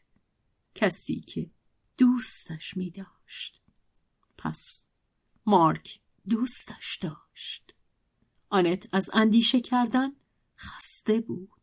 [0.75, 1.49] کسی که
[1.97, 3.61] دوستش می داشت.
[4.37, 4.87] پس
[5.45, 5.99] مارک
[6.29, 7.73] دوستش داشت.
[8.49, 10.09] آنت از اندیشه کردن
[10.57, 11.56] خسته بود.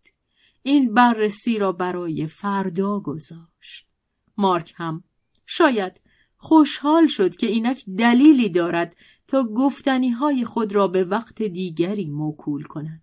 [0.66, 3.86] این بررسی را برای فردا گذاشت.
[4.36, 5.04] مارک هم
[5.46, 6.00] شاید
[6.36, 8.96] خوشحال شد که اینک دلیلی دارد
[9.26, 13.02] تا گفتنی های خود را به وقت دیگری موکول کند.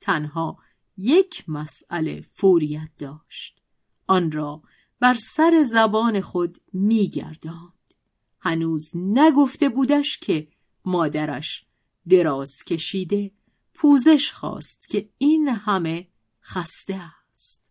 [0.00, 0.58] تنها
[0.96, 3.60] یک مسئله فوریت داشت.
[4.06, 4.62] آن را
[5.00, 7.94] بر سر زبان خود میگرداند
[8.40, 10.48] هنوز نگفته بودش که
[10.84, 11.64] مادرش
[12.08, 13.30] دراز کشیده
[13.74, 16.11] پوزش خواست که این همه
[16.42, 17.64] خسته است.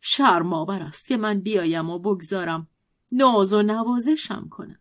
[0.00, 2.68] شرماور است که من بیایم و بگذارم
[3.12, 4.80] ناز و نوازشم کنم.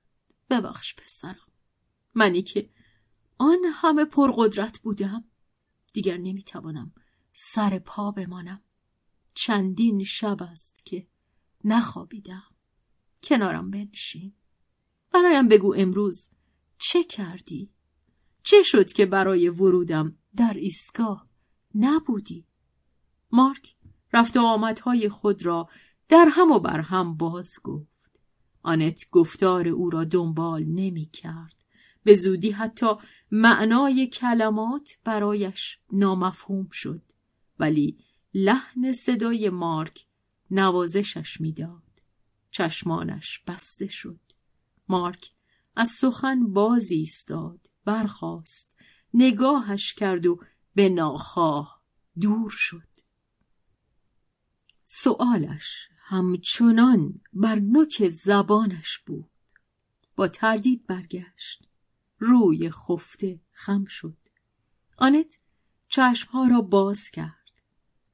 [0.49, 1.47] ببخش پسرم.
[2.13, 2.69] منی که
[3.37, 5.23] آن همه پرقدرت بودم
[5.93, 6.93] دیگر نمی‌توانم
[7.31, 8.61] سر پا بمانم.
[9.33, 11.07] چندین شب است که
[11.63, 12.43] نخوابیدم.
[13.23, 14.33] کنارم بنشین.
[15.11, 16.29] برایم بگو امروز
[16.77, 17.69] چه کردی؟
[18.43, 21.27] چه شد که برای ورودم در ایستگاه
[21.75, 22.45] نبودی؟
[23.35, 23.75] مارک
[24.13, 25.69] رفت و آمدهای خود را
[26.09, 28.19] در هم و بر هم باز گفت.
[28.63, 31.55] آنت گفتار او را دنبال نمی کرد.
[32.03, 32.87] به زودی حتی
[33.31, 37.01] معنای کلمات برایش نامفهوم شد.
[37.59, 37.97] ولی
[38.33, 40.05] لحن صدای مارک
[40.51, 42.01] نوازشش می‌داد
[42.51, 44.19] چشمانش بسته شد.
[44.89, 45.31] مارک
[45.75, 48.75] از سخن باز ایستاد برخاست
[49.13, 50.39] نگاهش کرد و
[50.75, 51.81] به ناخواه
[52.19, 52.94] دور شد.
[54.87, 59.29] سؤالش همچنان بر نوک زبانش بود.
[60.15, 61.67] با تردید برگشت.
[62.19, 64.17] روی خفته خم شد.
[64.97, 65.39] آنت
[65.89, 67.51] چشمها را باز کرد.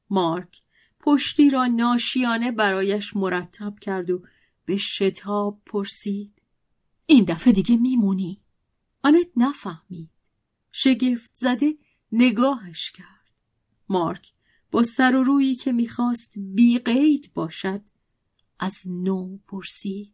[0.10, 0.62] مارک
[1.00, 4.24] پشتی را ناشیانه برایش مرتب کرد و
[4.66, 6.42] به شتاب پرسید.
[7.06, 8.42] این دفعه دیگه میمونی؟
[9.04, 10.10] آنت نفهمید.
[10.72, 11.74] شگفت زده
[12.12, 13.32] نگاهش کرد.
[13.90, 14.34] مارک
[14.72, 17.82] با سر و رویی که می‌خواست بیقید باشد
[18.60, 20.14] از نو پرسید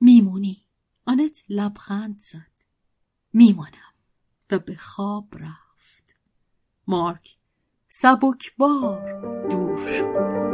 [0.00, 0.62] میمونی؟
[1.06, 2.50] آنت لبخند زد
[3.32, 3.94] میمانم.
[4.50, 6.16] و به خواب رفت.
[6.86, 7.36] مارک
[7.88, 10.49] سبکبار دور شد.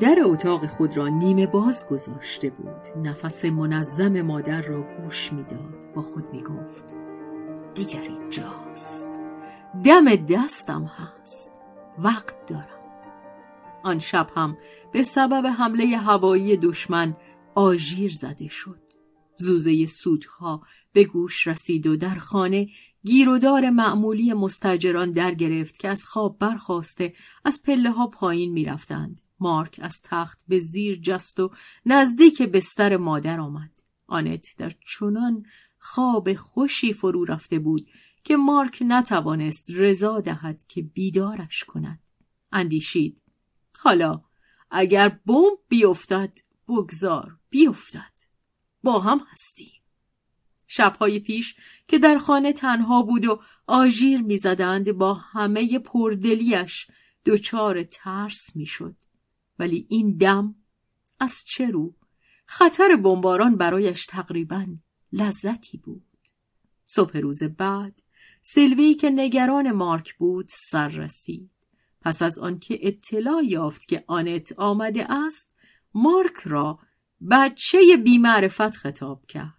[0.00, 3.06] در اتاق خود را نیمه باز گذاشته بود.
[3.08, 5.92] نفس منظم مادر را گوش می‌داد.
[5.94, 6.94] با خود می‌گفت
[7.74, 9.20] دیگر اینجاست.
[9.84, 11.62] دم دستم هست.
[11.98, 12.66] وقت دارم.
[13.82, 14.56] آن شب هم
[14.92, 17.16] به سبب حمله هوایی دشمن
[17.54, 18.80] آژیر زده شد.
[19.36, 20.62] زوزه سودها
[20.92, 22.68] به گوش رسید و در خانه
[23.04, 27.12] گیرودار معمولی مستجران در گرفت که از خواب برخواسته
[27.44, 29.20] از پله ها پایین می‌رفتند.
[29.40, 31.50] مارک از تخت به زیر جست و
[31.86, 33.70] نزدیک بستر مادر آمد.
[34.06, 35.46] آنت در چنان
[35.78, 37.88] خواب خوشی فرو رفته بود
[38.24, 41.98] که مارک نتوانست رضا دهد که بیدارش کند.
[42.52, 43.22] اندیشید.
[43.78, 44.22] حالا
[44.70, 48.12] اگر بمب بیفتد بگذار بیفتد.
[48.82, 49.72] با هم هستیم.
[50.66, 51.56] شبهای پیش
[51.88, 56.86] که در خانه تنها بود و آژیر می‌زدند با همه پردلیش
[57.26, 58.96] دچار ترس می‌شد
[59.58, 60.54] ولی این دم
[61.20, 61.94] از چه رو؟
[62.46, 64.66] خطر بمباران برایش تقریبا
[65.12, 66.02] لذتی بود.
[66.84, 68.02] صبح روز بعد
[68.42, 71.50] سیلوی که نگران مارک بود سر رسید.
[72.00, 75.54] پس از آنکه اطلاع یافت که آنت آمده است
[75.94, 76.78] مارک را
[77.30, 79.56] بچه بیمعرفت خطاب کرد.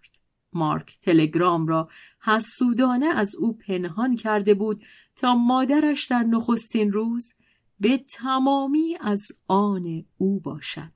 [0.52, 1.88] مارک تلگرام را
[2.20, 4.82] حسودانه از او پنهان کرده بود
[5.16, 7.34] تا مادرش در نخستین روز
[7.80, 10.92] به تمامی از آن او باشد.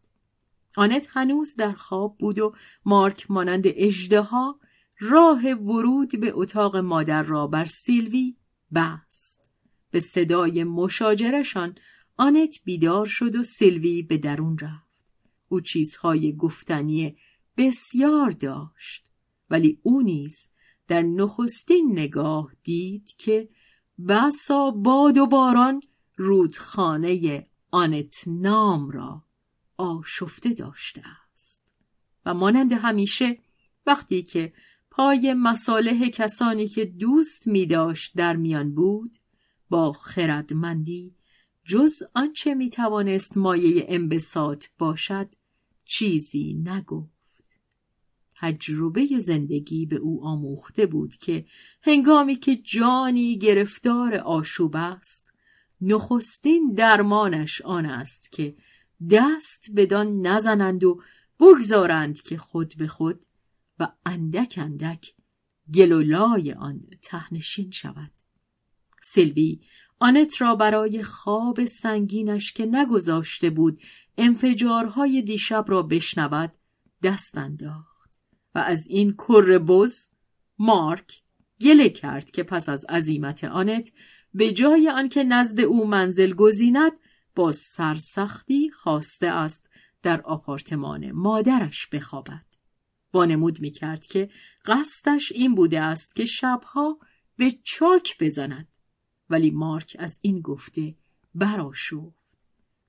[0.77, 2.55] آنت هنوز در خواب بود و
[2.85, 4.61] مارک مانند اجدها
[5.01, 8.37] راه ورود به اتاق مادر را بر سیلوی
[8.75, 9.51] بست.
[9.91, 11.75] به صدای مشاجرشان
[12.17, 14.93] آنت بیدار شد و سیلوی به درون رفت.
[15.49, 17.17] او چیزهای گفتنی
[17.57, 19.11] بسیار داشت
[19.51, 20.49] ولی او نیز
[20.89, 23.49] در نخستین نگاه دید که
[24.09, 25.81] بسا باد و باران
[26.17, 29.23] رودخانه آنت نام را
[29.77, 31.03] آشفته داشته
[31.35, 31.73] است.
[32.27, 33.39] و مانند همیشه
[33.87, 34.53] وقتی که
[34.91, 39.19] پای مصالح کسانی که دوست می داشت در میان بود
[39.71, 41.15] با خردمندی
[41.65, 45.29] جز آنچه می توانست مایه انبساط باشد
[45.85, 47.13] چیزی نگفت.
[48.35, 51.47] تجربه زندگی به او آموخته بود که
[51.83, 55.32] هنگامی که جانی گرفتار آشوب است
[55.83, 58.57] نخستین درمانش آن است که
[59.11, 61.03] دست بدان نزنند و
[61.41, 63.25] بگذارند که خود به خود
[63.79, 65.15] و اندک اندک
[65.75, 68.11] گلولای آن تهنشین شود.
[69.03, 69.61] سلوی
[69.99, 73.81] آنت را برای خواب سنگینش که نگذاشته بود
[74.19, 76.53] انفجارهای دیشب را بشنود
[77.03, 78.11] دست انداخت
[78.55, 80.09] و از این کر بز
[80.59, 81.23] مارک
[81.61, 83.93] گله کرد که پس از عزیمت آنت
[84.35, 86.93] به جای آنکه نزد او منزل گزیند
[87.35, 89.71] با سرسختی خواسته است
[90.03, 92.45] در آپارتمان مادرش بخوابد.
[93.15, 94.31] وانمود می کرد که
[94.65, 96.99] قصدش این بوده است که شبها
[97.37, 98.69] به چاک بزند.
[99.31, 100.95] ولی مارک از این گفته
[101.35, 102.23] براشفت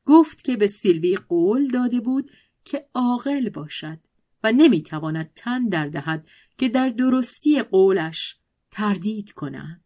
[0.05, 2.31] گفت که به سیلوی قول داده بود
[2.65, 3.99] که عاقل باشد
[4.43, 6.27] و نمی‌تواند تن در دهد
[6.57, 8.35] که در درستی قولش
[8.71, 9.83] تردید کنند.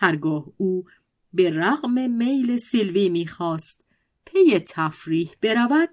[0.00, 0.84] هرگاه او
[1.32, 3.84] به رغم میل سیلوی می‌خواست
[4.26, 5.88] پی تفریح برود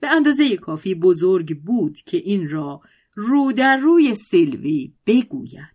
[0.00, 2.80] به اندازه کافی بزرگ بود که این را
[3.14, 5.74] رو در روی سیلوی بگوید.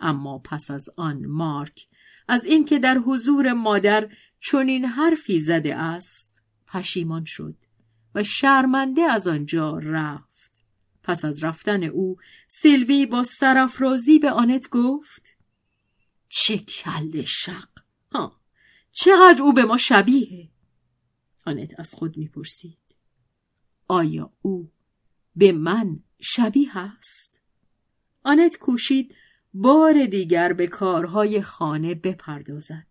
[0.00, 1.86] اما پس از آن مارک
[2.28, 4.08] از اینکه در حضور مادر
[4.40, 7.56] چنین حرفی زده است پشیمان شد
[8.14, 10.64] و شرمنده از آنجا رفت.
[11.02, 12.16] پس از رفتن او
[12.48, 15.31] سیلوی با سرافرازی به آنت گفت
[16.34, 17.68] چه کل شق.
[18.12, 18.40] ها
[18.92, 20.48] چقدر او به ما شبیه.
[21.46, 22.78] آنت از خود می‌پرسید.
[23.88, 24.70] آیا او
[25.36, 27.42] به من شبیه است؟
[28.22, 29.14] آنت کوشید
[29.54, 32.86] بار دیگر به کارهای خانه بپردازد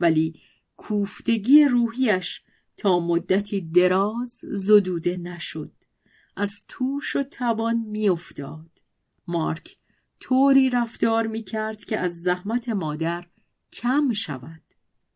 [0.00, 0.40] ولی
[0.76, 2.42] کوفتگی روحیش
[2.76, 5.72] تا مدتی دراز زدوده نشد.
[6.36, 8.82] از توش و توان میافتاد.
[9.26, 9.76] مارک
[10.22, 13.26] طوری رفتار می‌کرد که از زحمت مادر
[13.72, 14.62] کم شود.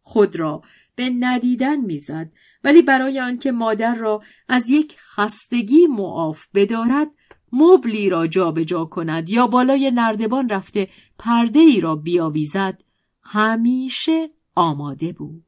[0.03, 0.63] خود را
[0.97, 2.33] به ندیدن می‌زد
[2.65, 7.09] ولی برای آنکه مادر را از یک خستگی معاف بدارد
[7.53, 10.89] مبلی را جابجا جا کند یا بالای نردبان رفته
[11.19, 12.83] پرده ای را بیاویزد
[13.23, 15.45] همیشه آماده بود.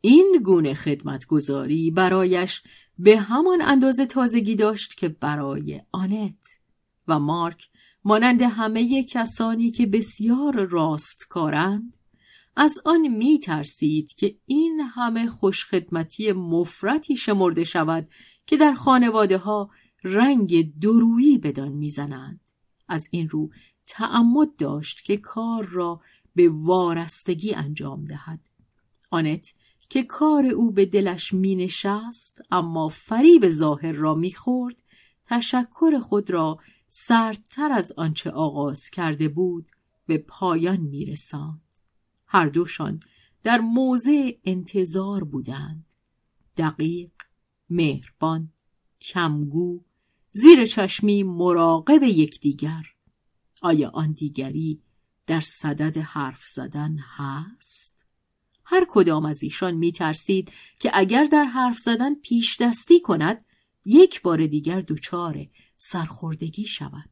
[0.00, 2.62] این گونه خدمتگذاری برایش
[2.98, 6.58] به همان اندازه تازگی داشت که برای آنت
[7.08, 7.68] و مارک
[8.04, 11.96] مانند همه کسانی که بسیار راست کارند
[12.56, 18.08] از آن می ترسید که این همه خوشخدمتی مفرتی شمرده شود
[18.46, 19.70] که در خانواده ها
[20.04, 22.40] رنگ درویی بدان می‌زنند.
[22.88, 23.50] از این رو
[23.86, 26.00] تعمد داشت که کار را
[26.34, 28.40] به وارستگی انجام دهد.
[29.10, 29.54] آنت
[29.88, 34.76] که کار او به دلش می نشست اما فریب ظاهر را می خورد
[35.24, 36.58] تشکر خود را
[36.90, 39.70] سردتر از آنچه آغاز کرده بود
[40.06, 41.60] به پایان می رساند.
[42.26, 43.00] هر دوشان
[43.42, 45.84] در موضع انتظار بودند.
[46.56, 47.10] دقیق
[47.70, 48.52] مهربان
[49.00, 49.80] کمگو
[50.30, 52.82] زیر چشمی مراقب یکدیگر.
[53.62, 54.82] آیا آن دیگری
[55.26, 58.04] در صدد حرف زدن هست؟
[58.64, 63.44] هر کدام از ایشان می ترسید که اگر در حرف زدن پیش دستی کند
[63.84, 65.46] یک بار دیگر دچار
[65.82, 67.10] سرخوردگی شود.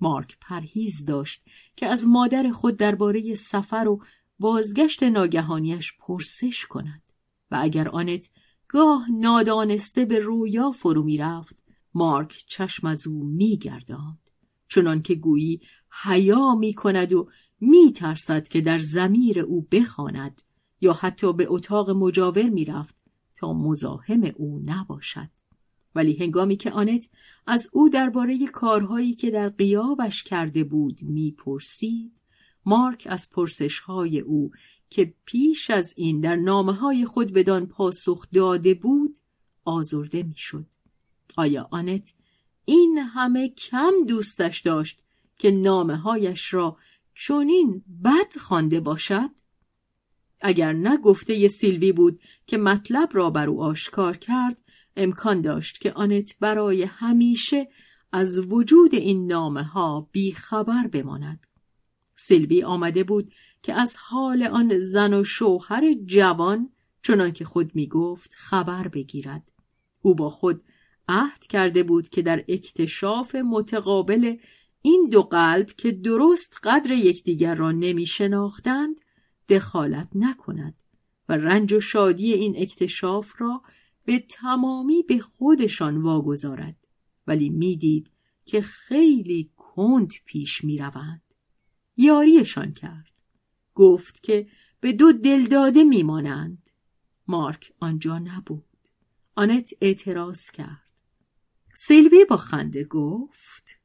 [0.00, 1.42] مارک پرهیز داشت
[1.76, 4.02] که از مادر خود درباره سفر و
[4.38, 7.02] بازگشت ناگهانیش پرسش کند
[7.50, 8.30] و اگر آنت
[8.68, 11.62] گاه نادانسته به رویا فرو رفت
[11.94, 14.30] مارک چشم از او میگرداند
[14.68, 15.60] چنان که گویی
[16.04, 17.28] حیا می کند و
[17.60, 20.42] می ترسد که در زمیر او بخواند
[20.80, 22.94] یا حتی به اتاق مجاور می رفت
[23.36, 25.39] تا مزاحم او نباشد.
[25.94, 27.08] ولی هنگامی که آنت
[27.46, 32.22] از او درباره کارهایی که در قیابش کرده بود می‌پرسید
[32.66, 34.50] مارک از پرسشهای او
[34.90, 39.16] که پیش از این در نامه های خود بدان پاسخ داده بود
[39.64, 40.66] آزرده می‌شد.
[41.36, 42.14] آیا آنت
[42.64, 45.02] این همه کم دوستش داشت
[45.38, 46.76] که نامه هایش را
[47.14, 49.30] چونین بد خوانده باشد؟
[50.40, 54.59] اگر نه گفته سیلوی بود که مطلب را بر او آشکار کرد
[54.96, 57.68] امکان داشت که آنت برای همیشه
[58.12, 61.46] از وجود این نامه ها بیخبر بماند.
[62.16, 63.32] سیلوی آمده بود
[63.62, 66.70] که از حال آن زن و شوهر جوان
[67.02, 69.52] چنان که خود می گفت خبر بگیرد.
[70.02, 70.62] او با خود
[71.08, 74.36] عهد کرده بود که در اکتشاف متقابل
[74.82, 79.00] این دو قلب که درست قدر یکدیگر را نمی شناختند
[79.48, 80.74] دخالت نکند
[81.28, 83.62] و رنج و شادی این اکتشاف را
[84.10, 86.76] به تمامی به خودشان واگذارد.
[87.26, 88.10] ولی می‌دید
[88.44, 91.22] که خیلی کند پیش می‌روند.
[91.96, 93.10] یاریشان کرد.
[93.74, 94.46] گفت که
[94.80, 96.70] به دو دلداده میمانند.
[97.28, 98.64] مارک آنجا نبود.
[99.34, 100.90] آنت اعتراض کرد.
[101.76, 103.78] سیلوی با خنده گفت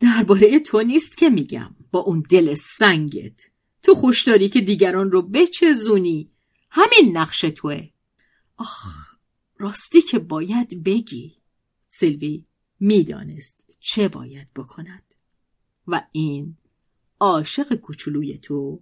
[0.00, 1.76] درباره تو نیست که میگم.
[1.90, 3.50] با اون دل سنگت.
[3.82, 6.30] تو خوش داری که دیگران رو بچزونی.
[6.70, 7.88] همین نقش توه.
[8.56, 9.09] آخ
[9.60, 11.36] راستی که باید بگی.
[11.88, 12.44] سیلوی
[12.80, 15.14] می‌دانست چه باید بکند.
[15.86, 16.56] و این
[17.20, 18.80] عاشق کوچولوی تو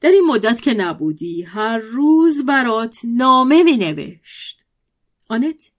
[0.00, 4.64] در این مدت که نبودی هر روز برات نامه می نوشت
[5.28, 5.72] آنت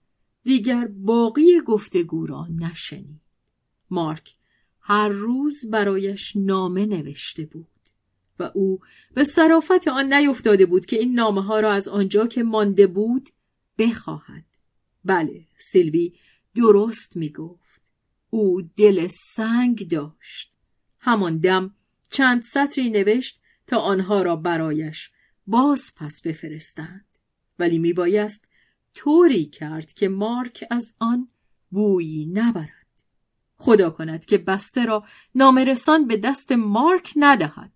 [0.44, 3.20] دیگر باقی گفتگو را نشنید.
[3.90, 4.34] مارک
[4.80, 7.66] هر روز برایش نامه نوشته بود
[8.38, 8.80] و او
[9.14, 13.28] به صرافت آن نیفتاده بود که این نامه ها را از آنجا که مانده بود
[13.78, 14.44] بخواهد.
[15.04, 16.12] بله سیلوی
[16.54, 17.80] درست می گفت
[18.30, 20.56] او دل سنگ داشت.
[20.98, 21.74] همان دم
[22.10, 25.10] چند سطری نوشت تا آنها را برایش
[25.46, 27.04] باز پس بفرستند.
[27.58, 28.48] ولی می بایست
[28.94, 31.28] طوری کرد که مارک از آن
[31.70, 32.70] بویی نبرد.
[33.56, 35.04] خدا کند که بسته را
[35.34, 37.72] نامرسان به دست مارک ندهد.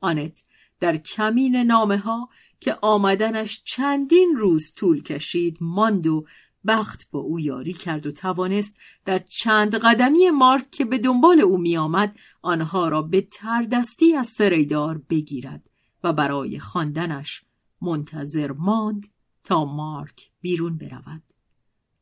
[0.00, 0.42] آنت
[0.80, 2.28] در کمین نامه ها
[2.60, 6.26] که آمدنش چندین روز طول کشید ماند و
[6.66, 11.58] بخت با او یاری کرد و توانست در چند قدمی مارک که به دنبال او
[11.58, 15.70] میآمد آنها را به تردستی از سریدار بگیرد
[16.04, 17.42] و برای خواندنش
[17.80, 19.08] منتظر ماند
[19.44, 21.22] تا مارک بیرون برود.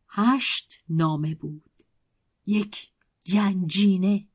[0.09, 1.71] هشت نامه بود.
[2.47, 2.89] یک
[3.33, 4.27] گنجینه.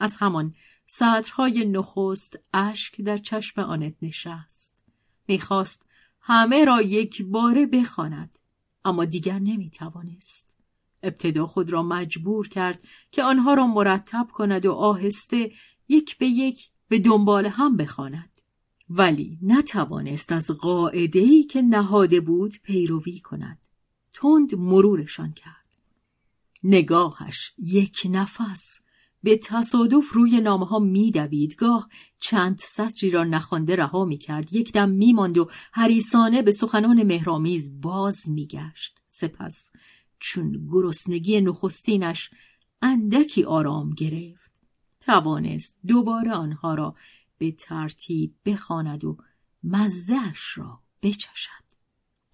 [0.00, 0.54] از همان
[0.86, 4.75] سطرهای نخست اشک در چشم آنت نشست.
[5.28, 5.86] می‌خواست
[6.20, 8.38] همه را یک باره بخواند
[8.84, 10.56] اما دیگر نمی‌توانست.
[11.02, 15.52] ابتدا خود را مجبور کرد که آنها را مرتب کند و آهسته
[15.88, 18.38] یک به یک به دنبال هم بخواند.
[18.90, 23.58] ولی نتوانست از قاعده‌ای که نهاده بود پیروی کند.
[24.12, 25.66] تند مرورشان کرد.
[26.64, 28.80] نگاهش یک نفس
[29.22, 31.54] به تصادف روی نامه ها می دوید.
[31.54, 31.88] گاه
[32.18, 34.52] چند سطری را نخوانده رها می کرد.
[34.52, 38.98] یک دم می ماند و حریسانه به سخنان مهرامیز باز می گشت.
[39.08, 39.70] سپس
[40.18, 42.30] چون گرسنگی نخستینش
[42.82, 44.52] اندکی آرام گرفت
[45.00, 46.94] توانست دوباره آنها را
[47.38, 49.16] به ترتیب بخواند و
[49.62, 51.66] مزهش را بچشد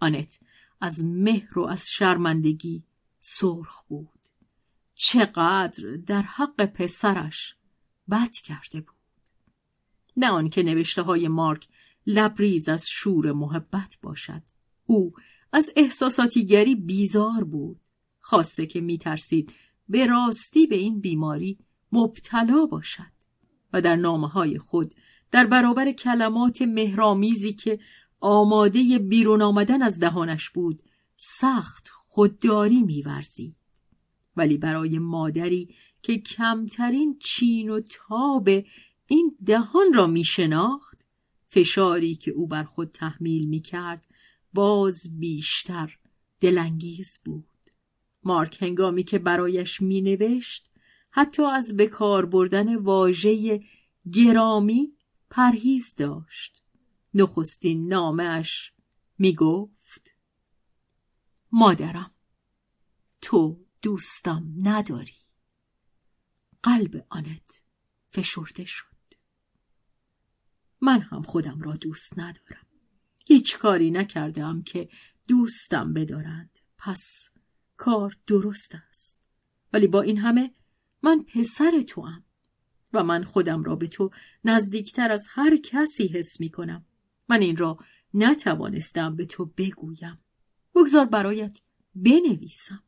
[0.01, 0.41] آنت
[0.81, 2.85] از مهر و از شرمندگی
[3.21, 4.22] سرخ بود
[5.05, 7.55] چقدر در حق پسرش
[8.11, 8.97] بد کرده بود.
[10.17, 11.69] نه آنکه نوشته های مارک
[12.07, 14.43] لبریز از شور محبت باشد.
[14.87, 15.13] او
[15.53, 17.81] از احساساتیگری بیزار بود.
[18.21, 19.53] خواسته که میترسید
[19.89, 21.59] به راستی به این بیماری
[21.93, 23.13] مبتلا باشد
[23.73, 24.95] و در نامه های خود
[25.31, 27.79] در برابر کلمات مهرامیزی که
[28.21, 30.83] آماده بیرون آمدن از دهانش بود
[31.17, 33.62] سخت خودداری میورزید.
[34.37, 38.49] ولی برای مادری که کمترین چین و تاب
[39.07, 41.05] این دهان را می شناخت
[41.47, 44.07] فشاری که او بر خود تحمیل می کرد
[44.55, 45.99] باز بیشتر
[46.41, 47.45] دلانگیز بود.
[48.25, 50.71] مارک هنگامی که برایش می نوشت
[51.11, 53.63] حتی از بکار بردن واژه
[54.13, 54.93] گرامی
[55.31, 56.63] پرهیز داشت.
[57.15, 58.73] نخستین نامش
[59.19, 60.15] می گفت
[61.53, 62.11] مادرم
[63.21, 65.17] تو دوستم نداری.
[66.63, 67.63] قلب آنت
[68.09, 68.87] فشرده شد.
[70.81, 72.67] من هم خودم را دوست ندارم.
[73.27, 74.89] هیچ کاری نکردم که
[75.29, 76.59] دوستم بدارند.
[76.79, 77.29] پس
[77.77, 79.29] کار درست است.
[79.73, 80.55] ولی با این همه
[81.03, 82.25] من پسر تو هم
[82.93, 84.11] و من خودم را به تو
[84.45, 86.85] نزدیکتر از هر کسی حس می کنم.
[87.29, 87.79] من این را
[88.15, 90.19] نتوانستم به تو بگویم.
[90.75, 91.59] بگذار برایت
[91.95, 92.83] بنویسم.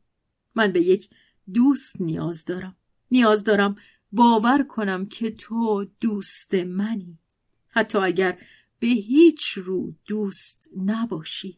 [0.55, 1.09] من به یک
[1.53, 2.75] دوست نیاز دارم.
[3.11, 3.75] نیاز دارم
[4.11, 7.19] باور کنم که تو دوست منی.
[7.67, 8.37] حتی اگر
[8.79, 11.57] به هیچ رو دوست نباشی.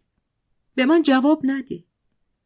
[0.75, 1.83] به من جواب نده.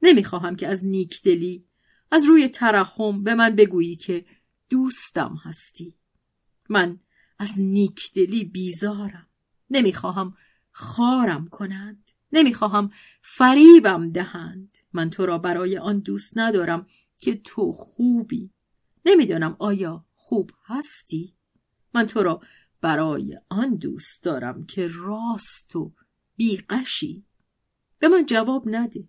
[0.02, 1.66] نمی‌خواهم که از نیکدلی
[2.12, 4.26] از روی ترحم به من بگویی که
[4.70, 5.96] دوستم هستی.
[6.70, 7.00] من
[7.40, 9.28] از نیکدلی بیزارم.
[9.70, 10.38] نمی‌خواهم
[10.72, 12.10] خارم کنند.
[12.34, 14.78] نمی‌خواهم فریبم دهند.
[14.94, 18.52] من تو را برای آن دوست ندارم که تو خوبی.
[19.06, 21.36] نمی‌دانم آیا خوب هستی.
[21.94, 22.42] من تو را
[22.82, 25.94] برای آن دوست دارم که راست و
[26.36, 27.26] بیقشی
[28.00, 29.08] به من جواب نده.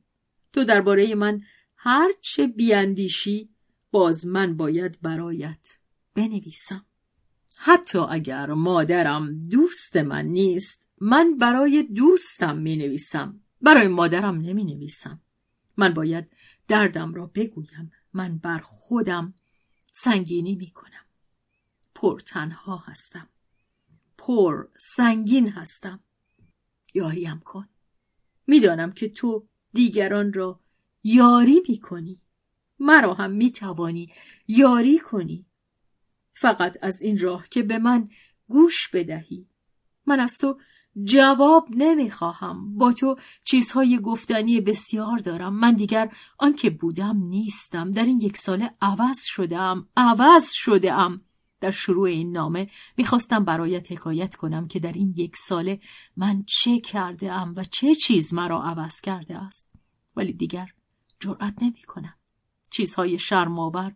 [0.53, 1.41] تو درباره من
[1.77, 3.49] هرچه بیاندیشی
[3.91, 5.79] باز من باید برایت
[6.15, 6.87] بنویسم.
[7.57, 15.21] حتی اگر مادرم دوست من نیست من برای دوستم می نویسم برای مادرم نمی نویسم
[15.77, 16.37] من باید
[16.69, 17.93] دردم را بگویم.
[18.13, 19.35] من بر خودم
[19.93, 21.05] سنگینی می کنم
[21.95, 23.29] پر تنها هستم.
[24.19, 26.01] پر سنگین هستم.
[26.95, 27.69] یاریم کن.
[28.47, 30.61] می‌دانم که تو دیگران را
[31.05, 32.21] یاری می کنی
[32.79, 34.13] مرا هم می توانی
[34.49, 35.47] یاری کنی.
[36.35, 38.09] فقط از این راه که به من
[38.47, 39.49] گوش بدهی.
[40.07, 40.59] من از تو
[41.05, 42.79] جواب نمی‌خواهم.
[42.79, 45.55] با تو چیزهای گفتنی بسیار دارم.
[45.55, 47.91] من دیگر آنکه بودم نیستم.
[47.91, 49.89] در این یک ساله عوض شدم.
[49.97, 51.21] عوض شدم.
[51.61, 55.81] در شروع این نامه می‌خواستم برایت حکایت کنم که در این یک ساله
[56.17, 59.71] من چه کرده ام و چه چیز مرا عوض کرده است.
[60.17, 60.69] ولی دیگر
[61.21, 62.15] جرأت نمی کنم
[62.71, 63.95] چیزهای شرماور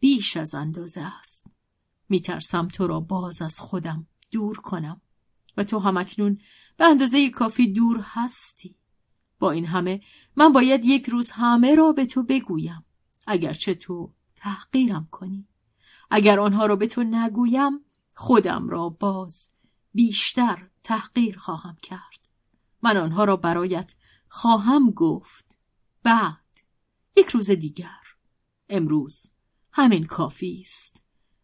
[0.00, 1.46] بیش از اندازه است.
[2.08, 5.00] میترسم تو را باز از خودم دور کنم.
[5.56, 6.40] و تو همکنون
[6.76, 8.76] به اندازه کافی دور هستی.
[9.38, 10.00] با این همه
[10.36, 12.84] من باید یک روز همه را به تو بگویم.
[13.26, 15.48] اگرچه تو تحقیرم کنی.
[16.10, 17.80] اگر آنها را به تو نگویم
[18.14, 19.50] خودم را باز
[19.94, 22.28] بیشتر تحقیر خواهم کرد.
[22.82, 23.94] من آنها را برایت
[24.28, 25.58] خواهم گفت.
[26.02, 26.62] بعد
[27.16, 28.00] یک روز دیگر.
[28.68, 29.30] امروز
[29.72, 31.02] همین کافی است.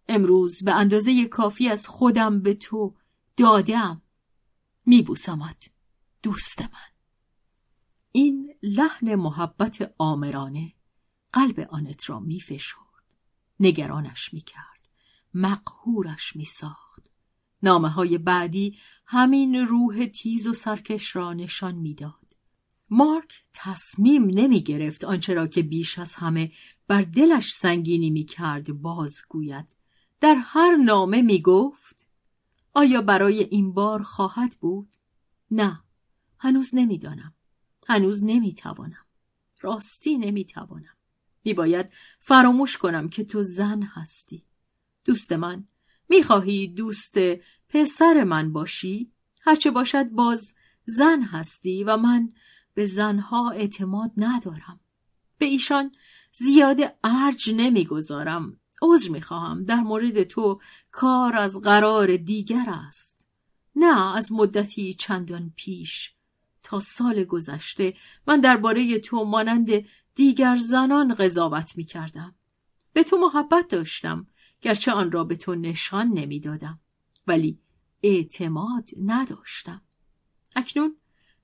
[0.08, 2.94] امروز به اندازه کافی از خودم به تو
[3.36, 4.01] دادم.
[4.86, 5.70] میبوسمت.
[6.22, 6.92] دوست من.
[8.12, 10.72] این لحن محبت آمرانه
[11.32, 12.82] قلب آنت را میفشرد.
[13.60, 14.88] نگرانش می‌کرد.
[15.34, 17.10] مقهورش میساخت.
[17.62, 22.36] نامه های بعدی همین روح تیز و سرکش را نشان می‌داد.
[22.90, 26.52] مارک تصمیم نمی گرفت آنچه را که بیش از همه
[26.86, 29.76] بر دلش سنگینی می کرد بازگوید.
[30.20, 31.91] در هر نامه می گفت
[32.74, 34.88] آیا برای این بار خواهد بود؟
[35.50, 35.82] نه
[36.38, 37.34] هنوز نمی‌دانم.
[37.88, 39.06] هنوز نمی‌توانم.
[39.60, 40.96] راستی نمی‌توانم.
[41.44, 44.44] میباید فراموش کنم که تو زن هستی.
[45.04, 45.64] دوست من
[46.08, 47.14] می‌خواهی دوست
[47.68, 50.54] پسر من باشی؟ هرچه باشد باز
[50.84, 52.32] زن هستی و من
[52.74, 54.80] به زنها اعتماد ندارم.
[55.38, 55.92] به ایشان
[56.32, 58.60] زیاده ارج نمی‌گذارم.
[58.82, 59.64] عذر می‌خواهم.
[59.64, 60.60] در مورد تو
[60.90, 63.26] کار از قرار دیگر است.
[63.76, 66.12] نه از مدتی چندان پیش.
[66.62, 67.94] تا سال گذشته
[68.26, 69.68] من درباره تو مانند
[70.14, 72.34] دیگر زنان قضاوت می کردم.
[72.92, 74.26] به تو محبت داشتم
[74.60, 76.80] گرچه آن را به تو نشان نمی‌دادم.
[77.26, 77.58] ولی
[78.02, 79.82] اعتماد نداشتم.
[80.56, 80.96] اکنون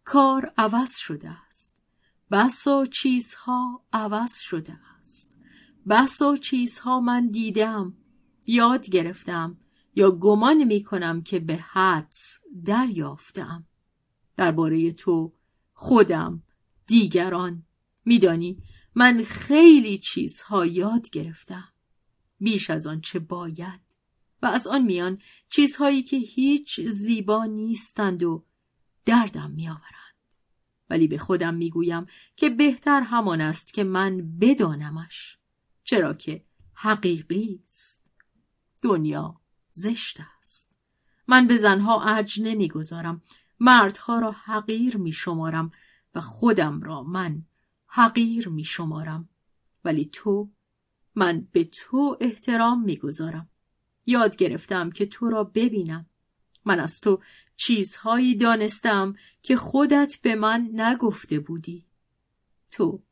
[0.05, 1.83] کار عوض شده است.
[2.31, 5.38] بسا چیزها عوض شده است.
[5.89, 7.95] بسا چیزها من دیدم
[8.47, 9.59] یاد گرفتم
[9.95, 13.67] یا گمان می کنم که به حدس دریافتم.
[14.37, 15.33] درباره تو
[15.73, 16.43] خودم
[16.87, 17.63] دیگران.
[18.05, 18.63] میدانی
[18.95, 21.69] من خیلی چیزها یاد گرفتم.
[22.41, 23.81] بیش از آن چه باید
[24.43, 25.19] و از آن میان
[25.51, 28.45] چیزهایی که هیچ زیبا نیستند و
[29.05, 29.99] دردم میآورند.
[30.91, 32.07] ولی به خودم می‌گویم
[32.37, 35.38] که بهتر همان است که من بدانمش.
[35.89, 38.13] چرا که حقیقی است.
[38.83, 40.77] دنیا زشت است.
[41.29, 43.23] من به زنها ارج نمی‌گذارم.
[43.61, 45.73] مردها را حقیر میشمارم
[46.15, 47.43] و خودم را من
[47.87, 49.29] حقیر میشمارم.
[49.85, 50.51] ولی تو
[51.15, 53.49] من به تو احترام می‌گذارم.
[54.07, 56.07] یاد گرفتم که تو را ببینم.
[56.65, 57.23] من از تو
[57.57, 61.87] چیزهایی دانستم که خودت به من نگفته بودی.
[62.71, 63.03] تو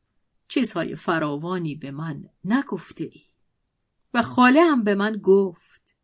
[0.47, 3.21] چیزهای فراوانی به من نگفته ای.
[4.13, 5.97] و خاله هم به من گفت.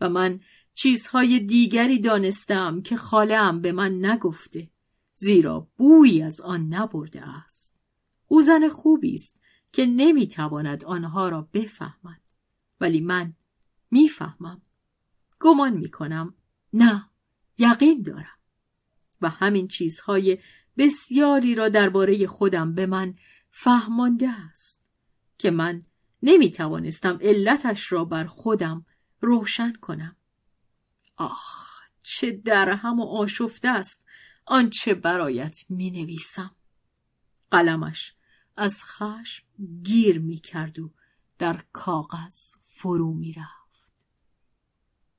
[0.00, 0.40] و من
[0.74, 4.70] چیزهای دیگری دانستم که خاله هم به من نگفته
[5.14, 7.78] زیرا بویی از آن نبرده است.
[8.26, 9.40] او زن خوبی است
[9.72, 12.20] که نمی‌تواند آنها را بفهمد.
[12.80, 13.34] ولی من
[13.90, 14.62] می‌فهمم.
[15.40, 16.34] گمان می‌کنم
[16.72, 17.10] نه
[17.58, 18.38] یقین دارم.
[19.20, 20.38] و همین چیزهای
[20.76, 23.14] بسیاری را درباره خودم به من
[23.50, 24.88] فهمانده است
[25.38, 25.86] که من
[26.22, 28.86] نمی‌توانستم علتش را بر خودم
[29.20, 30.16] روشن کنم.
[31.16, 34.04] آخ چه درهم و آشفته است
[34.44, 36.56] آنچه برایت می نویسم
[37.50, 38.14] قلمش
[38.56, 39.44] از خشم
[39.82, 40.92] گیر می کرد و
[41.38, 43.92] در کاغذ فرو می رفت.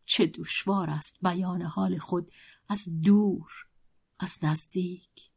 [0.05, 2.31] چه دشوار است بیان حال خود
[2.69, 3.51] از دور
[4.19, 5.31] از نزدیک.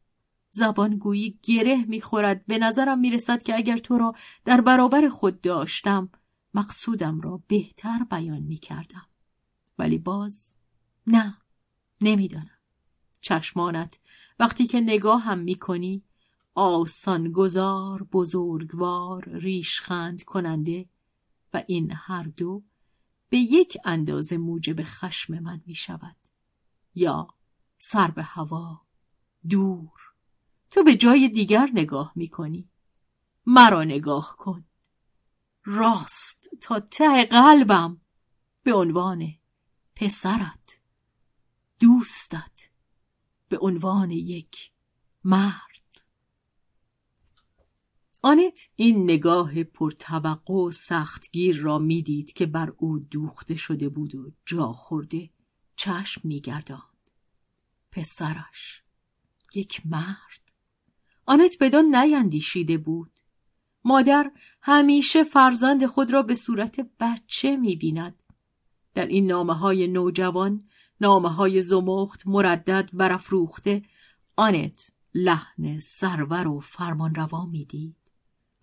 [0.55, 2.45] زبانگویی گره می‌خورد.
[2.45, 6.09] به نظرم می‌رسد که اگر تو را در برابر خود داشتم
[6.53, 9.07] مقصودم را بهتر بیان می‌کردم.
[9.77, 10.55] ولی باز
[11.07, 11.37] نه
[12.01, 12.57] نمی‌دانم.
[13.21, 13.99] چشمانت
[14.39, 16.03] وقتی که نگاه هم می‌کنی
[16.55, 20.85] آسان گذار بزرگوار ریشخند کننده
[21.53, 22.63] و این هر دو
[23.29, 26.15] به یک اندازه موجب خشم من می شود
[26.95, 27.27] یا
[27.77, 28.81] سر به هوا
[29.49, 30.02] دور
[30.73, 32.69] تو به جای دیگر نگاه می کنی
[33.45, 34.65] مرا نگاه کن.
[35.63, 36.49] راست.
[36.61, 38.01] تا ته قلبم.
[38.63, 39.33] به عنوان
[39.95, 40.79] پسرت.
[41.79, 42.69] دوستت.
[43.49, 44.71] به عنوان یک
[45.23, 46.03] مرد.
[48.21, 54.31] آنت این نگاه پرتوقع و سختگیر را می‌دید که بر او دوخته شده بود و
[54.45, 55.29] جا خورده
[55.75, 57.09] چشم میگرداند.
[57.91, 58.83] پسرش
[59.53, 60.42] یک مرد.
[61.25, 63.11] آنت بدان نیندیشیده بود.
[63.85, 68.23] مادر همیشه فرزند خود را به صورت بچه می‌بیند.
[68.93, 70.63] در این نامه های نوجوان
[71.01, 73.83] نامه های زمخت مردد برافروخته
[74.35, 77.95] آنت لحن سرور و فرمانروا می‌دید.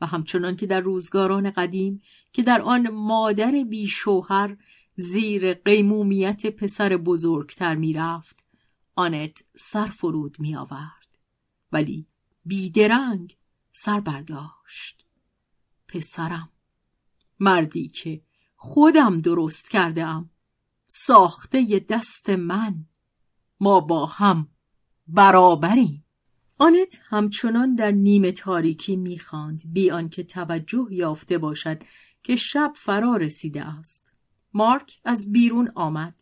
[0.01, 2.03] و همچنان که در روزگاران قدیم
[2.33, 4.57] که در آن مادر بیشوهر
[4.95, 8.45] زیر قیمومیت پسر بزرگتر می‌رفت
[8.95, 11.19] آنت سر فرود می آورد
[11.73, 12.07] ولی
[12.51, 13.37] بیدرنگ
[13.73, 15.05] سر برداشت.
[15.89, 16.49] پسرم
[17.41, 18.23] مردی که
[18.57, 20.31] خودم درست کرده ام
[20.87, 22.85] ساخته دست من.
[23.61, 24.49] ما با هم
[25.07, 26.05] برابریم.
[26.59, 31.83] آنت همچنان در نیمه تاریکی می‌خواند بی آنکه توجه یافته باشد
[32.23, 34.13] که شب فرا رسیده است.
[34.53, 36.21] مارک از بیرون آمد.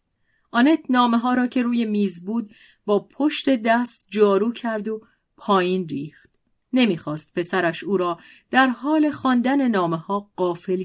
[0.51, 2.55] آنت نامه ها را که روی میز بود
[2.85, 5.07] با پشت دست جارو کرد و
[5.39, 6.30] پایین ریخت.
[6.72, 8.18] نمی‌خواست پسرش او را
[8.51, 10.30] در حال خواندن نامه ها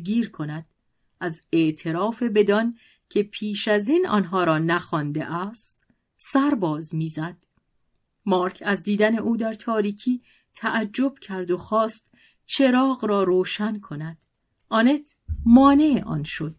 [0.04, 0.66] گیر کند.
[1.20, 2.78] از اعتراف بدان
[3.10, 5.88] که پیش از این آنها را نخوانده است
[6.18, 7.38] سرباز می‌زد.
[8.26, 10.22] مارک از دیدن او در تاریکی
[10.56, 12.14] تعجب کرد و خواست
[12.46, 14.18] چراغ را روشن کند.
[14.70, 16.56] آنت مانع آن شد.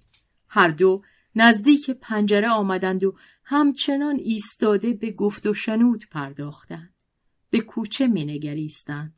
[0.49, 1.03] هر دو
[1.35, 6.94] نزدیک پنجره آمدند و همچنان ایستاده به گفت و شنود پرداختند.
[7.55, 9.15] به کوچه مینگریستند.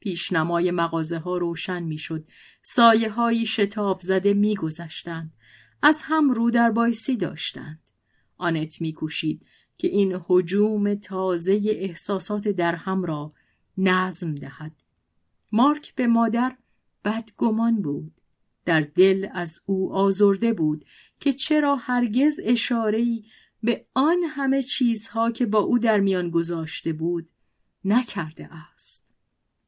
[0.00, 2.24] پیشنمای مغازه ها روشن می‌شد.
[2.62, 5.32] سایه های شتاب زده میگذشتند.
[5.82, 7.80] از هم رو در بایسی داشتند.
[8.36, 9.46] آنت میکوشید
[9.78, 13.32] که این حجوم تازه احساسات درهم را
[13.78, 14.82] نظم دهد.
[15.52, 16.56] مارک به مادر
[17.04, 18.12] بدگمان بود.
[18.64, 20.84] در دل از او آزرده بود
[21.20, 23.24] که چرا هرگز اشارهی
[23.62, 27.28] به آن همه چیزها که با او در میان گذاشته بود
[27.84, 29.12] نکرده است.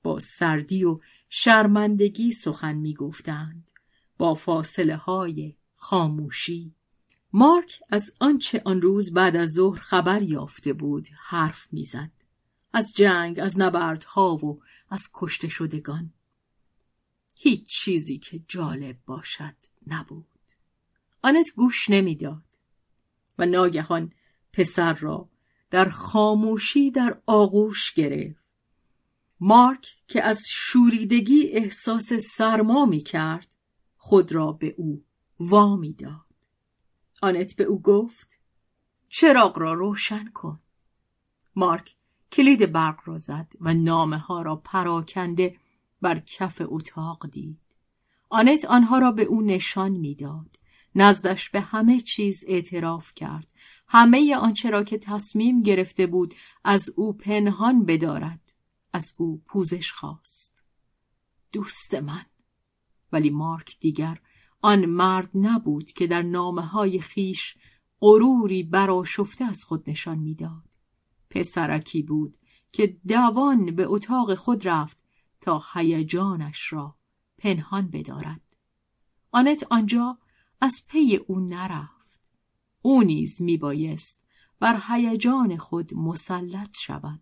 [0.03, 3.71] با سردی و شرمندگی سخن می گفتند
[4.19, 6.75] با فاصله های خاموشی.
[7.33, 12.11] مارک از آنچه آن روز بعد از ظهر خبر یافته بود حرف می‌زد.
[12.73, 16.13] از جنگ از نبردها و از کشته شدگان.
[17.39, 19.55] هیچ چیزی که جالب باشد
[19.87, 20.27] نبود.
[21.23, 22.45] آنت گوش نمی‌داد
[23.39, 24.13] و ناگهان
[24.53, 25.29] پسر را
[25.71, 28.45] در خاموشی در آغوش گرفت.
[29.41, 33.55] مارک که از شوریدگی احساس سرما می کرد
[33.97, 35.05] خود را به او
[35.41, 36.21] وامی داد.
[37.23, 38.41] آنت به او گفت
[39.09, 40.61] چراغ را روشن کن.
[41.57, 41.97] مارک
[42.33, 45.57] کلید برق را زد و نامه ها را پراکنده
[46.01, 47.61] بر کف اتاق دید.
[48.29, 50.59] آنت آنها را به او نشان می‌داد
[50.95, 53.53] نزدش به همه چیز اعتراف کرد.
[53.89, 56.35] همه آنچه را که تصمیم گرفته بود
[56.65, 58.53] از او پنهان بدارد.
[58.93, 60.65] از او پوزش خواست.
[61.53, 62.27] دوست من.
[63.13, 64.21] ولی مارک دیگر
[64.63, 67.57] آن مرد نبود که در نامه های خیش
[68.01, 70.65] غروری براشفته از خود نشان می‌داد.
[71.31, 72.39] پسرکی بود
[72.73, 74.99] که دوان به اتاق خود رفت
[75.41, 76.97] تا هیجانش را
[77.39, 78.41] پنهان بدارد.
[79.33, 80.19] آنت آنجا
[80.65, 82.21] از پی او نرفت
[82.83, 84.25] او نیز میبایست
[84.61, 87.21] بر هیجان خود مسلط شود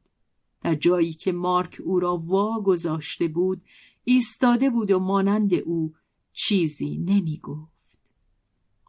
[0.60, 3.62] در جایی که مارک او را وا گذاشته بود
[4.04, 5.94] ایستاده بود و مانند او
[6.32, 7.98] چیزی نمی گفت.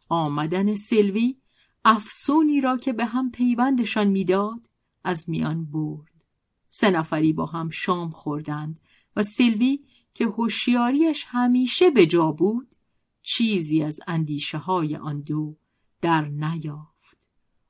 [0.10, 1.38] آمدن سیلوی
[1.86, 4.70] افسونی را که به هم پیوندشان می‌داد
[5.04, 6.26] از میان برد.
[6.70, 8.80] سه نفری با هم شام خوردند
[9.16, 9.80] و سیلوی
[10.14, 12.73] که هوشیاریش همیشه به جا بود
[13.24, 15.56] چیزی از اندیشه های آن دو
[16.02, 17.28] در نیافت.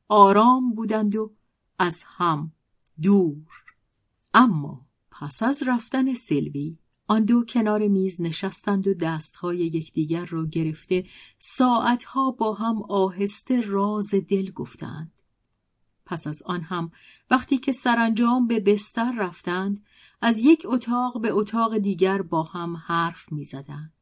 [0.08, 1.34] آرام بودند و
[1.80, 2.52] از هم
[3.02, 3.64] دور.
[4.34, 6.78] اما پس از رفتن سیلوی
[7.08, 11.06] آن دو کنار میز نشستند و دستهای یکدیگر را گرفته
[11.40, 15.20] ساعتها با هم آهسته راز دل گفتند.
[16.06, 16.92] پس از آن هم
[17.32, 19.86] وقتی که سرانجام به بستر رفتند
[20.22, 23.94] از یک اتاق به اتاق دیگر با هم حرف می زدند.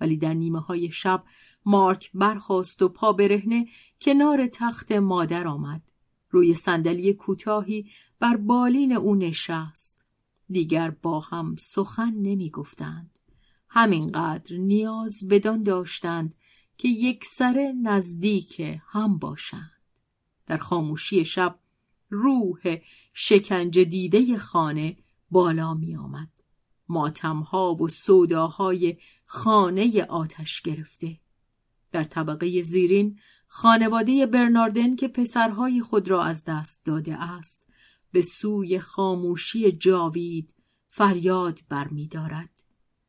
[0.00, 1.24] ولی در نیمه های شب
[1.66, 3.66] مارک برخاست و پا برهنه
[4.00, 5.82] کنار تخت مادر آمد.
[6.30, 7.90] روی صندلی کوتاهی
[8.20, 10.04] بر بالین او نشست.
[10.50, 13.18] دیگر با هم سخن نمی گفتند.
[13.68, 16.34] همینقدر نیاز بدان داشتند
[16.78, 19.80] که یک سر نزدیک هم باشند.
[20.46, 21.58] در خاموشی شب
[22.10, 22.76] روح
[23.12, 24.96] شکنج دیده خانه
[25.30, 26.28] بالا می آمد.
[26.88, 28.96] ماتمها و سوداهای
[29.32, 31.18] خانه آتش گرفته.
[31.92, 37.66] در طبقه زیرین خانواده برناردن که پسرهای خود را از دست داده است
[38.12, 40.54] به سوی خاموشی جاوید
[40.88, 42.64] فریاد برمیدارد.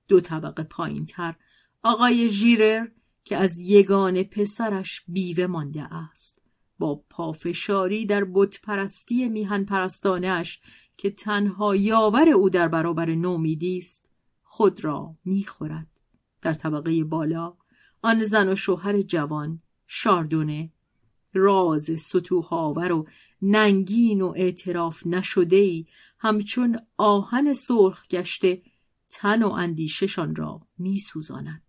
[0.08, 1.36] دو طبقه پایین تر
[1.84, 2.88] آقای ژیرر
[3.24, 6.42] که از یگان پسرش بیوه مانده است.
[6.80, 10.60] با پافشاری در بتپرستی میهن پرستانش
[10.98, 14.10] که تنها یاور او در برابر نومیدی است
[14.44, 16.01] خود را می‌خورد.
[16.42, 17.54] در طبقه بالا
[18.02, 20.72] آن زن و شوهر جوان شاردونه
[21.34, 23.08] راز سطوحاور و
[23.42, 25.86] ننگین و اعتراف نشده ای
[26.20, 28.62] همچون آهن سرخ گشته
[29.10, 31.64] تن و اندیششان را می سوزاند.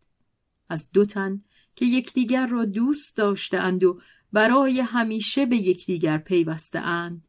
[0.68, 1.42] از دو تن
[1.76, 4.00] که یکدیگر را دوست داشته اند و
[4.32, 7.28] برای همیشه به یکدیگر پیوسته اند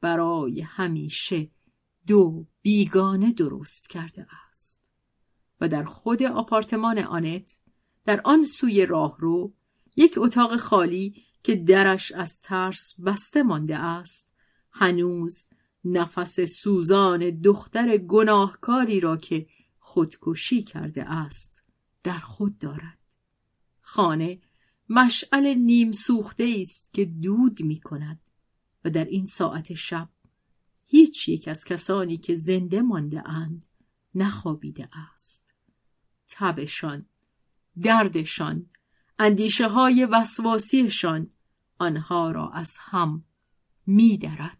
[0.00, 1.50] برای همیشه
[2.06, 4.47] دو بیگانه درست کرده است
[5.60, 7.58] و در خود آپارتمان آنت
[8.04, 9.54] در آن سوی راه رو
[9.96, 14.32] یک اتاق خالی که درش از ترس بسته مانده است.
[14.70, 15.48] هنوز
[15.84, 19.46] نفس سوزان دختر گناهکاری را که
[19.78, 21.62] خودکشی کرده است
[22.02, 22.98] در خود دارد.
[23.80, 24.40] خانه
[24.88, 28.20] مشعل نیم سوخته است که دود می کند
[28.84, 30.08] و در این ساعت شب
[30.86, 33.66] هیچ یک از کسانی که زنده مانده اند
[34.14, 35.47] نخوابیده است.
[36.30, 37.06] تبشان
[37.82, 38.66] دردشان
[39.18, 41.30] اندیشه های وسواسیشان
[41.78, 43.24] آنها را از هم
[43.86, 44.58] می درد.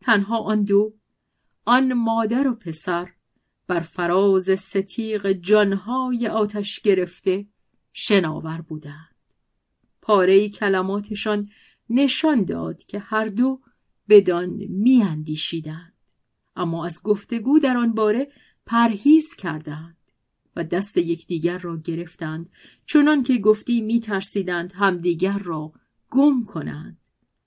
[0.00, 0.94] تنها آن دو
[1.64, 3.12] آن مادر و پسر
[3.66, 7.46] بر فراز ستیق جانهای آتش گرفته
[7.92, 9.14] شناور بودند.
[10.02, 11.48] پاره کلماتشان
[11.90, 13.60] نشان داد که هر دو
[14.08, 15.94] بدان میاندیشیدند.
[16.56, 18.32] اما از گفتگو در آن باره
[18.66, 19.97] پرهیز کردند.
[20.58, 22.50] و دست یکدیگر را گرفتند.
[22.86, 25.72] چنان که گفتی میترسیدند همدیگر را
[26.10, 26.98] گم کنند.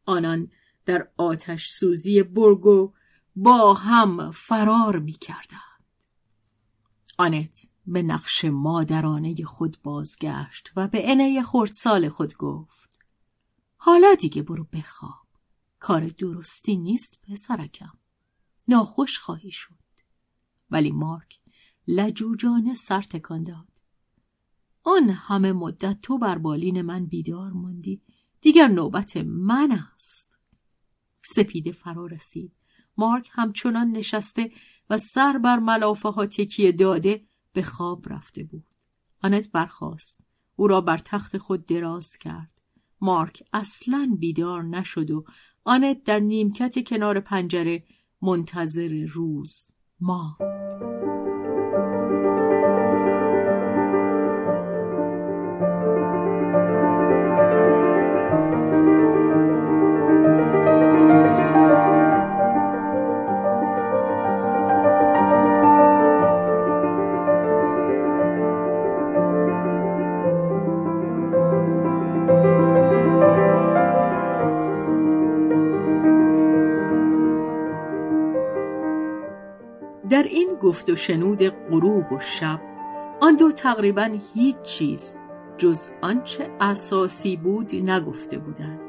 [0.06, 0.52] آنان
[0.86, 2.94] در آتش سوزی برگو
[3.36, 5.62] با هم فرار می‌کردند.
[7.18, 13.00] آنت به نقش مادرانه خود بازگشت و به انه خردسال خود گفت
[13.78, 15.28] حالا دیگه برو بخواب.
[15.80, 17.98] کار درستی نیست پسرکم.
[18.68, 19.82] ناخوش خواهی شد.
[20.70, 21.41] ولی مارک
[21.88, 23.68] لجوجانه سر تکان داد.
[24.84, 28.02] آن همه مدت تو بر بالین من بیدار موندی
[28.42, 30.40] دیگر نوبت من است.
[31.36, 32.56] سپیده فرا رسید.
[32.98, 34.52] مارک همچنان نشسته
[34.90, 38.66] و سر بر ملافه ها تکیه داده به خواب رفته بود.
[39.24, 40.22] آنت برخاست.
[40.56, 42.52] او را بر تخت خود دراز کرد.
[43.02, 45.26] مارک اصلا بیدار نشد و
[45.64, 47.84] آنت در نیمکت کنار پنجره
[48.22, 50.42] منتظر روز ماند.
[80.22, 82.62] در این گفت و شنود غروب و شب
[83.22, 85.20] آن دو تقریبا هیچ چیز
[85.58, 88.80] جز آنچه اساسی بود نگفته بودند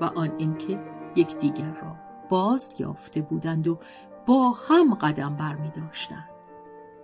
[0.00, 0.80] و آن اینکه
[1.16, 1.96] یکدیگر را
[2.30, 3.80] باز یافته بودند و
[4.26, 6.30] با هم قدم بر می داشتند.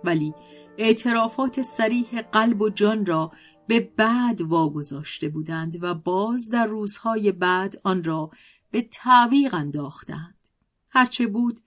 [0.03, 0.33] ولی
[0.77, 3.31] اعترافات سریح قلب و جان را
[3.67, 8.31] به بعد واگذاشته بودند و باز در روزهای بعد آن را
[8.71, 10.47] به تعویق انداختند
[10.89, 11.59] هرچه بود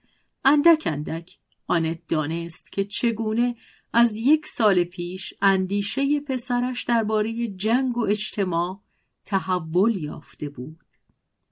[0.45, 3.55] اندک اندک آنت دانست که چگونه
[3.93, 8.81] از یک سال پیش اندیشه پسرش درباره جنگ و اجتماع
[9.25, 10.85] تحول یافته بود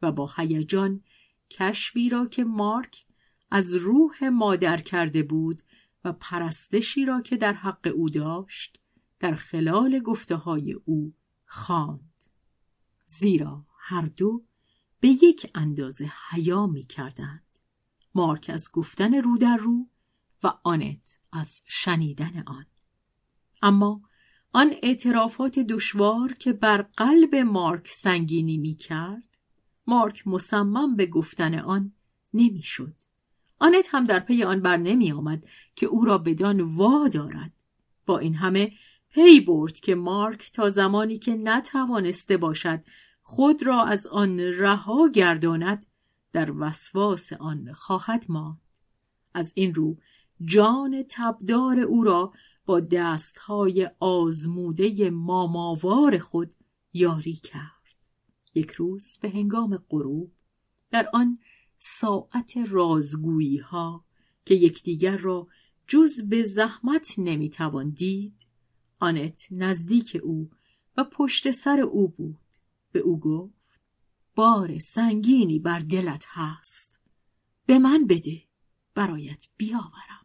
[0.01, 1.03] و با هیجان
[1.49, 3.05] کشفی را که مارک
[3.51, 5.61] از روح مادر کرده بود
[6.03, 8.80] و پرستشی را که در حق او داشت
[9.20, 11.14] در خلال گفته های او
[11.45, 12.24] خواند.
[13.05, 14.43] زیرا هر دو
[14.99, 17.57] به یک اندازه حیا می کردند
[18.16, 19.88] مارک از گفتن رو در رو
[20.44, 22.66] و آنت از شنیدن آن.
[23.62, 24.02] اما
[24.54, 29.38] آن اعترافات دشوار که بر قلب مارک سنگینی می کرد
[29.88, 31.94] مارک مصمم به گفتن آن
[32.34, 32.96] نمی‌شد.
[33.60, 37.52] آنت هم در پی آن بر نمی آمد که او را بدان وا دارد.
[38.06, 38.72] با این همه
[39.10, 42.84] پی برد که مارک تا زمانی که نتوانسته باشد
[43.22, 45.86] خود را از آن رها گرداند
[46.34, 48.60] در وسواس آن خواهد ماند.
[49.34, 49.98] از این رو
[50.41, 52.34] جان تبدار او را
[52.65, 56.53] با دستهای آزموده ماماوار خود
[56.93, 57.84] یاری کرد.
[58.53, 60.31] یک روز به هنگام غروب
[60.91, 61.39] در آن
[61.79, 64.05] ساعت رازگویی ها
[64.45, 65.47] که یکدیگر را
[65.88, 68.47] جز به زحمت نمی‌توان دید
[68.99, 70.49] آنت نزدیک او
[70.97, 72.38] و پشت سر او بود.
[72.91, 73.79] به او گفت
[74.36, 77.01] بار سنگینی بر دلت هست
[77.65, 78.43] به من بده
[78.95, 80.22] برایت بیاورم.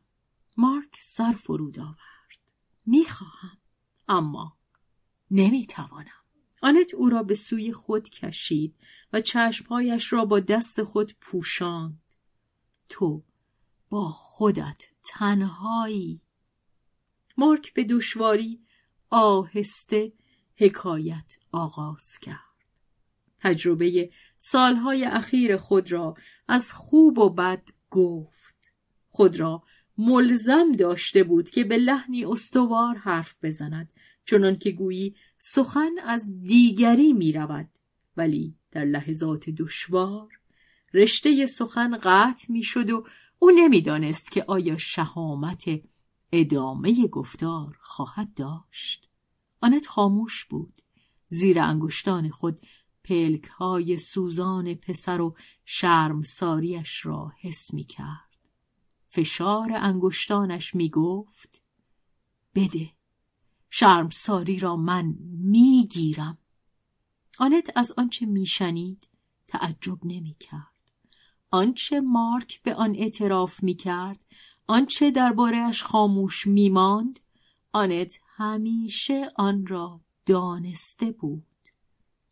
[0.61, 2.52] مارک سر فرود آورد.
[2.86, 3.59] می‌خواهم
[4.09, 4.59] اما
[5.30, 6.24] نمی‌توانم.
[6.62, 8.76] آنت او را به سوی خود کشید
[9.12, 12.02] و چشمهایش را با دست خود پوشاند.
[12.88, 13.24] تو
[13.90, 16.20] با خودت تنهایی.
[17.36, 18.61] مارک به دشواری
[19.11, 20.12] آهسته
[20.56, 22.38] حکایت آغاز کرد.
[23.40, 26.14] تجربه سالهای اخیر خود را
[26.48, 28.72] از خوب و بد گفت.
[29.11, 29.62] خود را
[29.99, 33.92] ملزم داشته بود که به لحنی استوار حرف بزند
[34.24, 37.68] چنان که گویی سخن از دیگری می رود
[38.16, 40.28] ولی در لحظات دشوار
[40.94, 43.07] رشته سخن قطع می شد و
[43.38, 45.64] او نمی‌دانست که آیا شهامت
[46.32, 49.11] ادامه گفتار خواهد داشت.
[49.61, 50.72] آنت خاموش بود.
[51.28, 52.61] زیر انگشتان خود
[53.05, 58.28] پلک های سوزان پسر و شرمساریش را حس می کرد
[59.09, 61.62] فشار انگشتانش می گفت
[62.54, 62.90] بده
[63.70, 66.38] شرمساری را من می‌گیرم.
[67.38, 69.09] آنت از آنچه میشنید
[69.48, 70.78] تعجب نمی کرد.
[71.50, 74.24] آنچه مارک به آن اعتراف می کرد
[74.66, 77.20] آنچه دربارهاش خاموش می ماند
[77.72, 81.44] آنت همیشه آن را دانسته بود.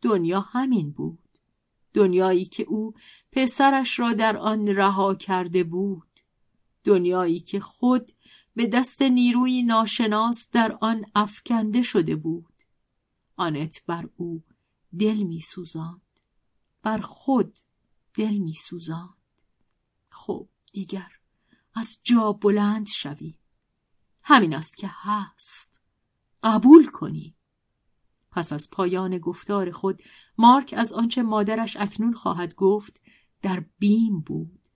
[0.01, 1.19] دنیا همین بود.
[1.93, 2.93] دنیایی که او
[3.31, 6.06] پسرش را در آن رها کرده بود.
[6.87, 8.11] دنیایی که خود
[8.55, 12.53] به دست نیروی ناشناس در آن افکنده شده بود.
[13.35, 14.43] آنت بر او
[14.99, 16.01] دل می سوزاند.
[16.81, 17.57] بر خود
[18.13, 19.13] دل می سوزاند.
[20.09, 21.11] خب دیگر
[21.75, 23.35] از جا بلند شوی.
[24.23, 25.81] همین است که هست.
[26.43, 27.35] قبول کنی.
[28.31, 30.01] پس از پایان گفتار خود
[30.37, 33.01] مارک از آنچه مادرش اکنون خواهد گفت
[33.41, 34.66] در بیم بود.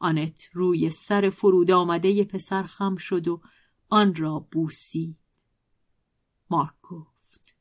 [0.00, 3.40] آنت روی سر فرود آمده پسر خم شد و
[3.88, 5.18] آن را بوسید.
[6.50, 7.56] مارک گفت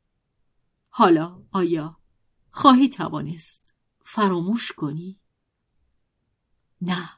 [0.89, 1.97] حالا آیا
[2.51, 5.19] خواهی توانست فراموش کنی؟
[6.81, 7.09] نه.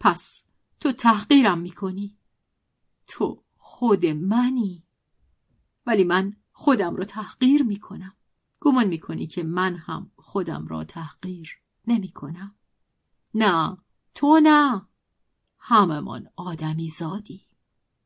[0.00, 0.44] پس
[0.80, 2.18] تو تحقیرم می‌کنی.
[3.08, 4.86] تو خود منی.
[5.86, 8.16] ولی من خودم را تحقیر می‌کنم.
[8.60, 11.50] گمان می‌کنی که من هم خودم را تحقیر
[11.86, 12.54] نمی‌کنم؟
[13.34, 13.76] نه.
[14.14, 14.86] تو نه.
[15.58, 17.46] هممان آدمی زادی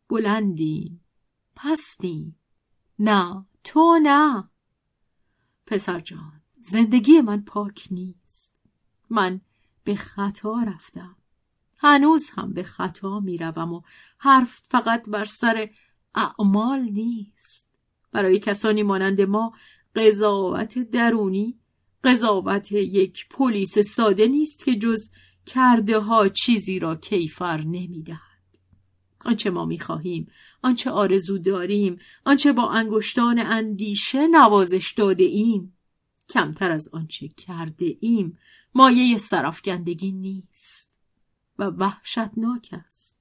[0.09, 1.01] بلندی
[1.57, 2.35] پستی
[2.99, 4.49] نه تو نه.
[5.67, 8.57] پسر جان زندگی من پاک نیست.
[9.11, 9.41] من
[9.85, 11.17] به خطا رفتم.
[11.77, 13.83] هنوز هم به خطا می‌روم و
[14.19, 15.71] حرف فقط بر سر
[16.15, 17.75] اعمال نیست.
[18.13, 19.53] برای کسانی مانند ما
[19.97, 21.59] قضاوت درونی
[22.05, 25.11] قضاوت یک پلیس ساده نیست که جز
[25.47, 28.21] کرده ها چیزی را کیفر نمی‌دهد.
[29.25, 30.31] آنچه ما می‌خواهیم
[30.63, 35.79] آنچه آرزو داریم آنچه با انگشتان اندیشه نوازش داده ایم
[36.29, 38.39] کمتر از آنچه کرده ایم
[38.75, 41.01] مایه سرافکندگی نیست
[41.59, 43.21] و وحشتناک است.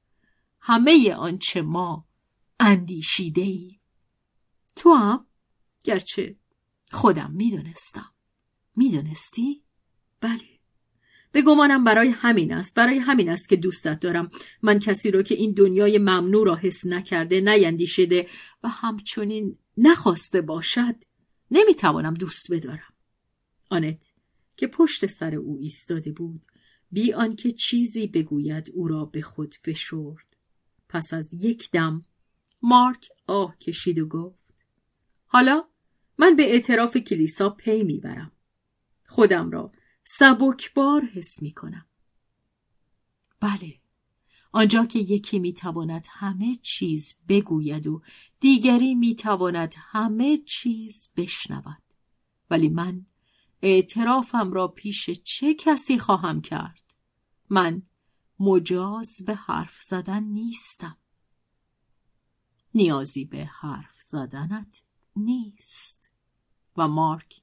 [0.59, 2.05] همه آنچه ما
[2.59, 3.79] اندیشیده ایم.
[4.75, 5.25] تو هم؟
[5.83, 6.35] گرچه
[6.91, 8.11] خودم می‌دونستم.
[8.75, 9.63] می‌دونستی؟
[10.21, 10.52] بله.
[11.33, 14.29] به گمانم برای همین است برای همین است که دوستت دارم.
[14.61, 18.27] من کسی را که این دنیای ممنوع را حس نکرده نیندیشده
[18.63, 20.95] و همچنین نخواسته باشد
[21.51, 22.93] نمی‌توانم دوست بدارم.
[23.69, 24.13] آنت
[24.57, 26.41] که پشت سر او ایستاده بود
[26.91, 30.37] بی آنکه چیزی بگوید او را به خود فشرد.
[30.89, 32.01] پس از یک دم
[32.61, 34.65] مارک آه کشید و گفت
[35.25, 35.63] حالا
[36.17, 38.31] من به اعتراف کلیسا پی می‌برم.
[39.05, 39.71] خودم را
[40.03, 41.85] سبکبار حس می کنم.
[43.39, 43.79] بله
[44.51, 48.01] آنجا که یکی می تواند همه چیز بگوید و
[48.39, 51.83] دیگری می تواند همه چیز بشنود.
[52.49, 53.05] ولی من
[53.61, 56.93] اعترافم را پیش چه کسی خواهم کرد؟
[57.49, 57.81] من
[58.39, 60.97] مجاز به حرف زدن نیستم.
[62.75, 64.83] نیازی به حرف زدنت
[65.15, 66.09] نیست.
[66.77, 67.41] و مارک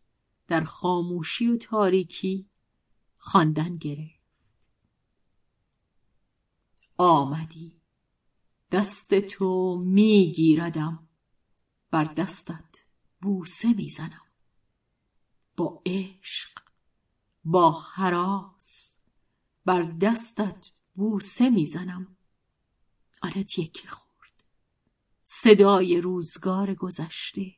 [0.48, 2.49] در خاموشی و تاریکی
[3.20, 4.20] خواندن گرفت
[6.96, 7.80] آمدی.
[8.70, 11.08] دست تو میگیردم.
[11.90, 12.84] بر دستت
[13.20, 14.26] بوسه می‌زنم.
[15.56, 16.60] با عشق
[17.44, 18.98] با حراس
[19.64, 22.16] بر دستت بوسه می‌زنم.
[23.22, 24.44] آنت یکی خورد.
[25.22, 27.56] صدای روزگار گذشته.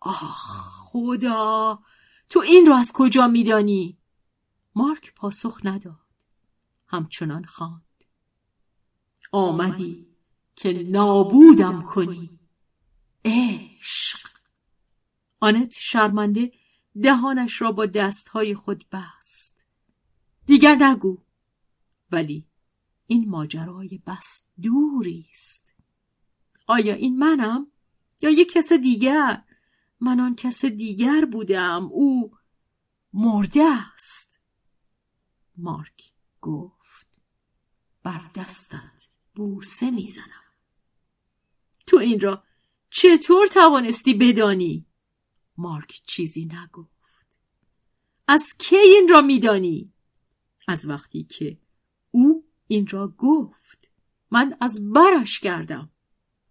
[0.00, 1.78] آخ خدا
[2.28, 4.01] تو این رو از کجا میدانی؟
[4.74, 5.96] مارک پاسخ نداد.
[6.86, 8.04] همچنان خواند.
[9.32, 10.06] آمدی
[10.56, 12.38] که نابودم کنی.
[13.24, 14.28] عشق.
[15.40, 16.52] آنت شرمنده
[17.02, 19.66] دهانش را با دستهای خود بست.
[20.46, 21.18] دیگر نگو.
[22.12, 22.46] ولی
[23.06, 25.74] این ماجرای بس دوری است.
[26.66, 27.66] آیا این منم؟
[28.22, 29.42] یا یک کس دیگر؟
[30.00, 31.88] من آن کس دیگر بودم.
[31.92, 32.32] او
[33.12, 33.62] مرده
[33.94, 34.31] است.
[35.62, 37.20] مارک گفت.
[38.02, 40.52] بر دستت بوسه می‌زنم.
[41.86, 42.44] تو این را
[42.90, 44.86] چطور توانستی بدانی؟
[45.56, 47.36] مارک چیزی نگفت.
[48.28, 49.92] از کی این را میدانی؟
[50.68, 51.58] از وقتی که
[52.10, 53.90] او این را گفت
[54.30, 55.90] من از برش کردم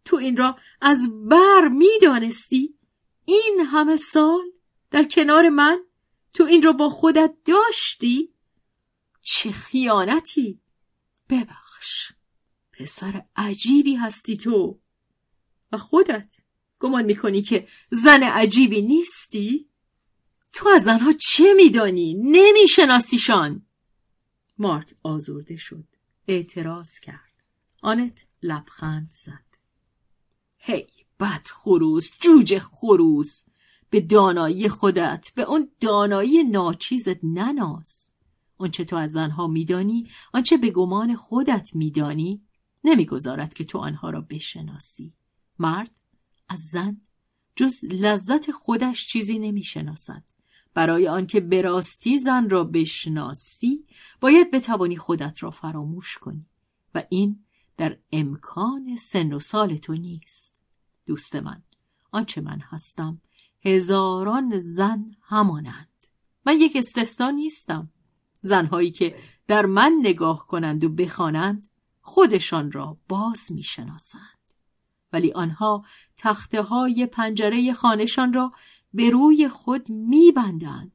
[0.06, 2.76] تو این را از بر می‌دانستی؟
[3.26, 4.52] این همه سال
[4.92, 5.80] در کنار من
[6.34, 8.34] تو این را با خودت داشتی؟
[9.22, 10.60] چه خیانتی؟
[11.30, 12.11] ببخش
[12.72, 14.80] پسر عجیبی هستی تو.
[15.72, 16.35] و خودت
[16.80, 19.69] گمان می‌کنی که زن عجیبی نیستی؟
[20.53, 23.65] تو از زنها چه میدانی؟ نمیشناسیشان.
[24.57, 25.85] مارک آزرده شد
[26.27, 27.43] اعتراض کرد.
[27.81, 29.57] آنت لبخند زد.
[30.57, 30.88] هی
[31.19, 33.43] بد خروس جوجه خروس.
[33.89, 38.11] به دانایی خودت به اون دانایی ناچیزت نناز.
[38.62, 42.42] آنچه تو از زنها میدانی آنچه به گمان خودت میدانی
[42.84, 45.14] نمی‌گذارد که تو آنها را بشناسی.
[45.60, 45.92] مرد
[46.50, 47.02] از زن
[47.56, 50.24] جز لذت خودش چیزی نمی‌شناسد.
[50.74, 53.86] برای آنکه به راستی زن را بشناسی
[54.22, 56.46] باید بتوانی خودت را فراموش کنی
[56.96, 57.46] و این
[57.78, 60.60] در امکان سن و سال تو نیست.
[61.06, 61.64] دوست من
[62.12, 63.22] آنچه من هستم
[63.66, 65.88] هزاران زن همانند.
[66.46, 67.90] من یک استثنا نیستم.
[68.41, 69.15] زنهایی که
[69.47, 71.68] در من نگاه کنند و بخوانند
[72.01, 74.39] خودشان را باز می‌شناسند.
[75.13, 75.85] ولی آنها
[76.18, 78.51] تخته های پنجره خانهشان را
[78.93, 80.91] به روی خود میبندند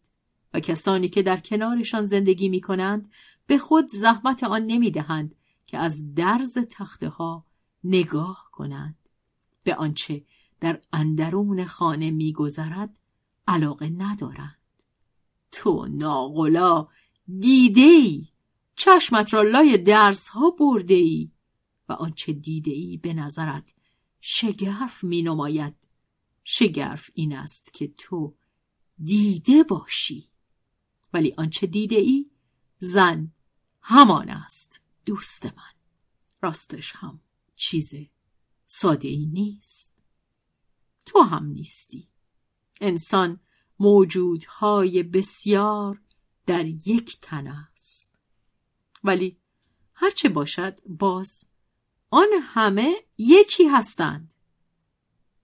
[0.55, 3.10] و کسانی که در کنارشان زندگی می کنند
[3.47, 5.35] به خود زحمت آن نمی دهند
[5.66, 7.44] که از درز تخته ها
[7.85, 8.97] نگاه کنند.
[9.62, 10.23] به آنچه
[10.60, 12.98] در اندرون خانه میگذرد
[13.48, 14.56] علاقه ندارند.
[15.52, 16.89] تو ناغلا
[17.28, 18.28] دیده ای
[18.77, 21.31] چشمت را لای درس ها برده ای
[21.89, 23.74] و آنچه دیده ای به نظرت
[24.20, 25.74] شگرف می نماید
[26.44, 28.35] شگرف این است که تو
[28.98, 30.28] دیده باشی.
[31.12, 32.31] ولی آنچه دیده ای
[32.78, 33.32] زن
[33.81, 35.74] همان است دوست من.
[36.43, 37.20] راستش هم
[37.57, 37.94] چیز
[38.66, 39.94] ساده ای نیست.
[41.07, 42.09] تو هم نیستی.
[42.81, 43.40] انسان
[43.81, 46.01] موجودهای بسیار
[46.47, 48.14] در یک تن است.
[49.05, 49.36] ولی
[49.94, 51.44] هرچه باشد باز
[52.10, 54.32] آن همه یکی هستند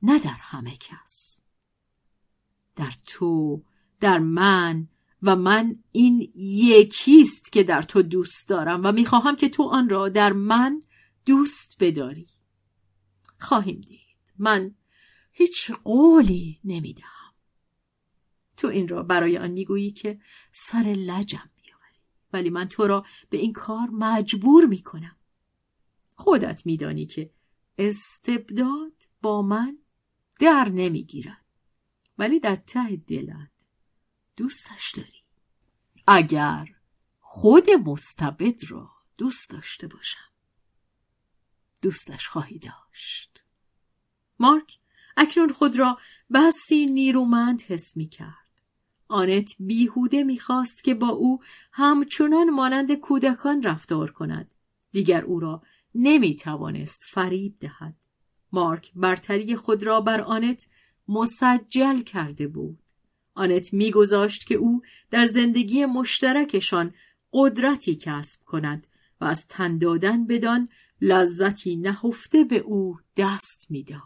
[0.03, 1.41] نه در همه کس.
[2.77, 3.63] در تو
[4.01, 4.89] در من
[5.23, 10.09] و من این یکیست که در تو دوست دارم و می‌خواهم که تو آن را
[10.09, 10.83] در من
[11.27, 12.29] دوست بداری.
[13.39, 14.75] خواهیم دید من
[15.33, 17.22] هیچ قولی نمی‌دهم.
[18.63, 20.21] تو این را برای آن می‌گویی که
[20.53, 21.99] سر لجم بیاوری.
[22.33, 25.17] ولی من تو را به این کار مجبور می‌کنم.
[26.15, 27.31] خودت میدانی که
[27.79, 29.79] استبداد با من
[30.41, 31.45] در نمی‌گیرد.
[32.19, 33.51] ولی در ته دلت
[34.37, 35.23] دوستش داری.
[36.07, 36.69] اگر
[37.21, 40.31] خود مستبد را دوست داشته باشم.
[41.83, 43.45] دوستش خواهی داشت.
[44.39, 44.79] مارک
[45.17, 45.99] اکنون خود را
[46.35, 48.42] بسی نیرومند حس می کرد.
[49.13, 51.41] آنت بیهوده می‌خواست که با او
[51.73, 54.55] همچنان مانند کودکان رفتار کند.
[54.93, 55.63] دیگر او را
[55.95, 57.97] نمی توانست فریب دهد.
[58.53, 60.69] مارک برتری خود را بر آنت
[61.09, 62.79] مسجل کرده بود.
[63.35, 66.95] آنت میگذاشت که او در زندگی مشترکشان
[67.33, 68.87] قدرتی کسب کند
[69.21, 70.69] و از تن دادن بدان
[71.01, 74.03] لذتی نهفته به او دست می‌داد.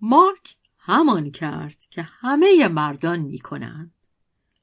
[0.00, 3.94] مارک همان کرد که همه مردان می کنند.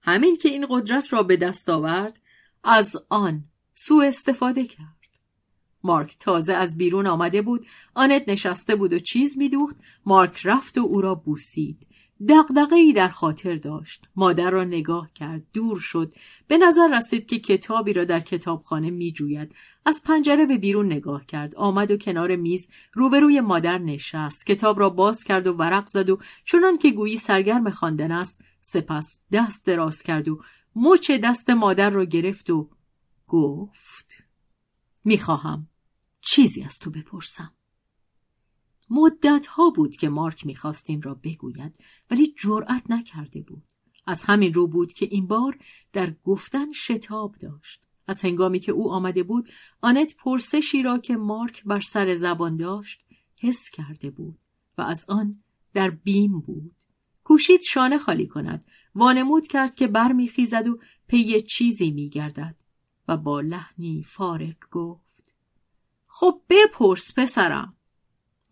[0.02, 2.20] همین که این قدرت را به دست آورد
[2.64, 3.44] از آن
[3.74, 5.00] سوء استفاده کرد.
[5.84, 9.76] مارک تازه از بیرون آمده بود آنت نشسته بود و چیز میدوخت
[10.06, 11.88] مارک رفت و او را بوسید
[12.72, 14.06] ای در خاطر داشت.
[14.16, 16.14] مادر را نگاه کرد دور شد.
[16.48, 19.56] به نظر رسید که کتابی را در کتابخانه میجوید.
[19.86, 21.56] از پنجره به بیرون نگاه کرد.
[21.56, 24.46] آمد و کنار میز روبروی مادر نشست.
[24.46, 29.22] کتاب را باز کرد و ورق زد و چنان که گویی سرگرم خواندن است سپس
[29.32, 30.42] دست دراز کرد و
[30.76, 32.70] مچ دست مادر را گرفت و
[33.28, 34.24] گفت
[35.06, 35.68] می‌خواهم
[36.22, 37.52] چیزی از تو بپرسم.
[38.90, 41.76] مدت ها بود که مارک می‌خواست این را بگوید
[42.12, 43.64] ولی جرأت نکرده بود.
[44.08, 45.58] از همین رو بود که این بار
[45.94, 47.82] در گفتن شتاب داشت.
[48.08, 49.50] از هنگامی که او آمده بود
[49.82, 53.06] آنت پرسشی را که مارک بر سر زبان داشت
[53.42, 54.40] حس کرده بود
[54.78, 55.36] و از آن
[55.74, 56.76] در بیم بود.
[57.24, 58.66] کوشید شانه خالی کند.
[58.96, 62.56] وانمود کرد که برمیخیزد و پی چیزی میگردد
[63.08, 65.34] و با لحنی فارغ گفت
[66.08, 67.76] خب بپرس پسرم.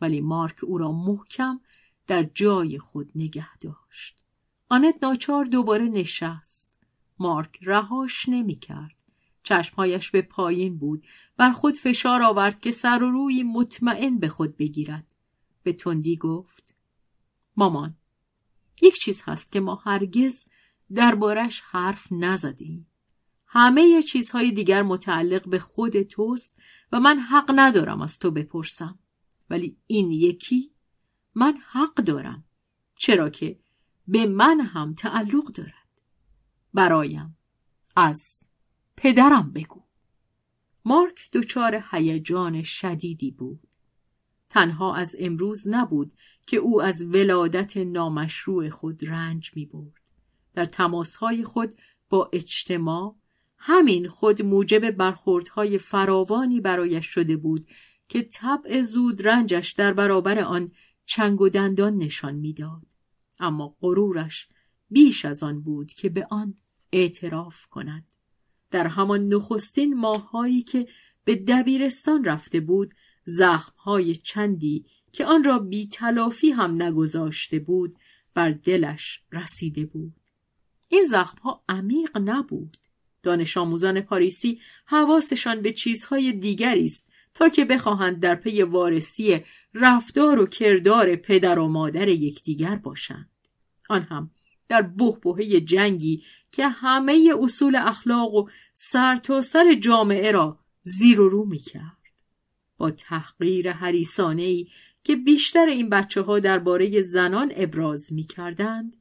[0.01, 1.59] ولی مارک او را محکم
[2.07, 4.17] در جای خود نگه داشت.
[4.69, 6.77] آنت ناچار دوباره نشست.
[7.19, 8.95] مارک رهاش نمی کرد.
[9.43, 11.07] چشمهایش به پایین بود.
[11.37, 15.05] بر خود فشار آورد که سر و روی مطمئن به خود بگیرد.
[15.63, 16.75] به تندی گفت
[17.57, 17.95] مامان
[18.81, 20.45] یک چیز هست که ما هرگز
[20.93, 22.87] دربارش حرف نزدیم.
[23.45, 26.55] همه چیزهای دیگر متعلق به خود توست
[26.91, 28.99] و من حق ندارم از تو بپرسم.
[29.49, 30.71] ولی این یکی
[31.35, 32.43] من حق دارم
[32.95, 33.59] چرا که
[34.07, 35.73] به من هم تعلق دارد.
[36.73, 37.37] برایم
[37.95, 38.49] از
[38.97, 39.83] پدرم بگو.
[40.85, 43.67] مارک دچار هیجان شدیدی بود.
[44.49, 46.11] تنها از امروز نبود
[46.47, 50.01] که او از ولادت نامشروع خود رنج می برد.
[50.53, 51.73] در تماسهای خود
[52.09, 53.15] با اجتماع
[53.57, 57.67] همین خود موجب برخوردهای فراوانی برایش شده بود
[58.07, 60.71] که طبع زود رنجش در برابر آن
[61.05, 62.81] چنگ و دندان نشان می‌داد.
[63.39, 64.47] اما غرورش
[64.89, 66.57] بیش از آن بود که به آن
[66.91, 68.13] اعتراف کند.
[68.71, 70.87] در همان نخستین ماههایی که
[71.23, 72.93] به دبیرستان رفته بود
[73.25, 77.97] زخمهای چندی که آن را بی تلافی هم نگذاشته بود
[78.33, 80.13] بر دلش رسیده بود.
[80.89, 82.77] این زخمها عمیق نبود.
[83.23, 87.07] دانش آموزان پاریسی حواسشان به چیزهای دیگری است
[87.37, 89.43] تا که بخواهند در پی وارسی
[89.73, 93.29] رفتار و کردار پدر و مادر یکدیگر باشند
[93.89, 94.31] آن هم
[94.69, 101.45] در بهبهه جنگی که همه اصول اخلاق و سرتاسر سر جامعه را زیر و رو
[101.45, 101.97] می کرد.
[102.77, 104.65] با تحقیر حریسانه
[105.03, 108.95] که بیشتر این بچه ها درباره زنان ابراز می کردند،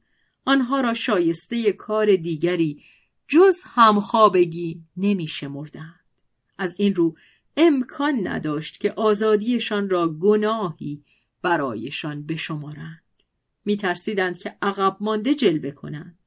[0.45, 2.83] آنها را شایسته کار دیگری
[3.27, 5.99] جز همخوابگی نمی شمردند.
[6.57, 7.15] از این رو
[7.57, 11.03] امکان نداشت که آزادیشان را گناهی
[11.41, 13.03] برایشان بشمارند.
[13.65, 16.19] می ترسیدند که عقب مانده جلوه کنند.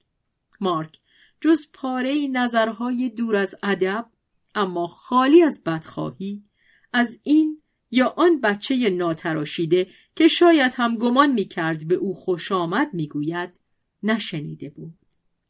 [0.61, 0.99] مارک
[1.41, 4.07] جز پاره نظرهای دور از ادب
[4.55, 6.45] اما خالی از بدخواهی
[6.93, 9.87] از این یا آن بچه ناتراشیده
[10.17, 13.61] که شاید هم گمان می کرد به او خوش آمد می گوید
[14.03, 14.95] نشنیده بود.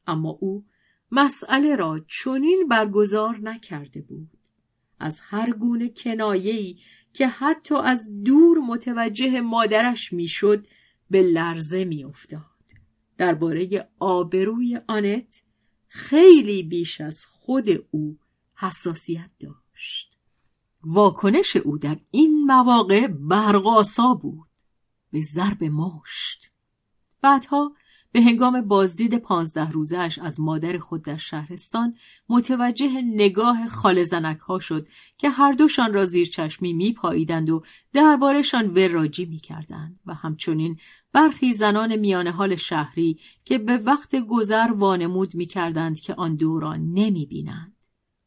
[0.07, 0.65] اما او
[1.13, 4.40] مسئله را چنین برگزار نکرده بود.
[5.01, 6.79] از هر گونه کنایه‌ای
[7.13, 10.67] که حتی از دور متوجه مادرش می‌شد
[11.11, 12.41] به لرزه میافتاد.
[13.19, 15.43] درباره آبروی آنت
[15.89, 18.19] خیلی بیش از خود او
[18.55, 20.17] حساسیت داشت.
[20.83, 24.49] واکنش او در این مواقع برقاسا بود
[25.13, 26.51] به ضرب مشت.
[27.23, 27.73] بعدها
[28.13, 31.95] به هنگام بازدید پانزده روزش از مادر خود در شهرستان
[32.29, 34.87] متوجه نگاه خال زنک ها شد
[35.19, 37.63] که هر دوشان را زیر چشمی می پاییدند و
[37.93, 40.79] دربارشان وراجی می کردند و همچنین
[41.13, 46.93] برخی زنان میان حال شهری که به وقت گذر وانمود می کردند که آن دوران
[46.93, 47.77] نمی بینند.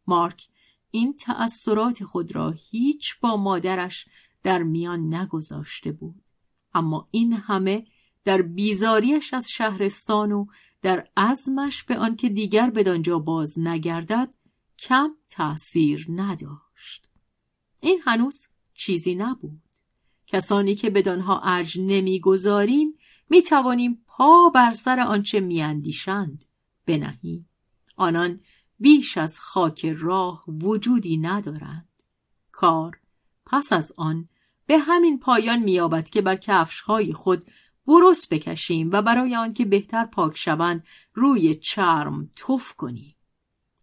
[0.08, 0.48] مارک
[0.92, 4.06] این تأثیرات خود را هیچ با مادرش
[4.44, 6.24] در میان نگذاشته بود.
[6.74, 7.86] اما این همه
[8.26, 10.46] در بیزاریش از شهرستان و
[10.82, 14.34] در عزمش به آنکه دیگر بدانجا باز نگردد
[14.80, 17.08] کم تأثیر نداشت.
[17.82, 19.62] این هنوز چیزی نبود.
[20.28, 22.98] کسانی که بدانها ارج نمی‌گذاریم
[23.30, 26.46] می‌توانیم پا بر سر آنچه میاندیشند
[26.86, 27.50] بنهیم.
[27.96, 28.40] آنان
[28.80, 31.90] بیش از خاک راه وجودی ندارند.
[32.52, 33.00] کار
[33.46, 34.30] پس از آن
[34.66, 37.46] به همین پایان مییابد که بر کفشهای خود
[37.88, 40.84] برس بکشیم و برای آنکه بهتر پاک شوند
[41.14, 43.16] روی چرم تف کنیم.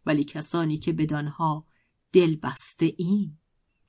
[0.07, 1.67] ولی کسانی که بدانها
[2.13, 3.39] دل بسته این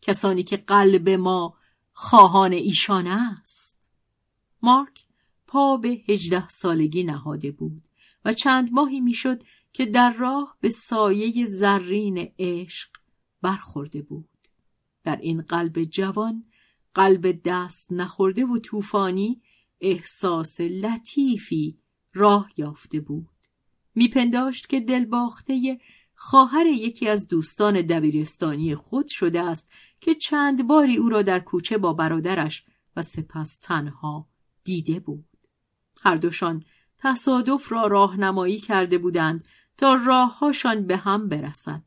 [0.02, 1.58] کسانی که قلب ما
[1.94, 3.90] خواهان ایشان است.
[4.62, 5.06] مارک
[5.48, 7.84] پا به هجده سالگی نهاده بود
[8.26, 9.44] و چند ماهی می‌شد
[9.74, 12.90] که در راه به سایه زرین عشق
[13.42, 14.30] برخورده بود.
[15.04, 16.46] در این قلب جوان
[16.94, 19.42] قلب دست نخورده و طوفانی
[19.82, 21.78] احساس لطیفی
[22.14, 23.28] راه یافته بود.
[23.96, 25.80] میپنداشت که دلباخته
[26.16, 29.72] خواهر یکی از دوستان دبیرستانی خود شده است
[30.02, 34.28] که چند باری او را در کوچه با برادرش و سپس تنها
[34.64, 35.26] دیده بود.
[36.02, 36.64] هر دوشان
[36.98, 39.46] تصادف را راهنمایی کرده بودند
[39.78, 41.84] تا راههاشان به هم برسد.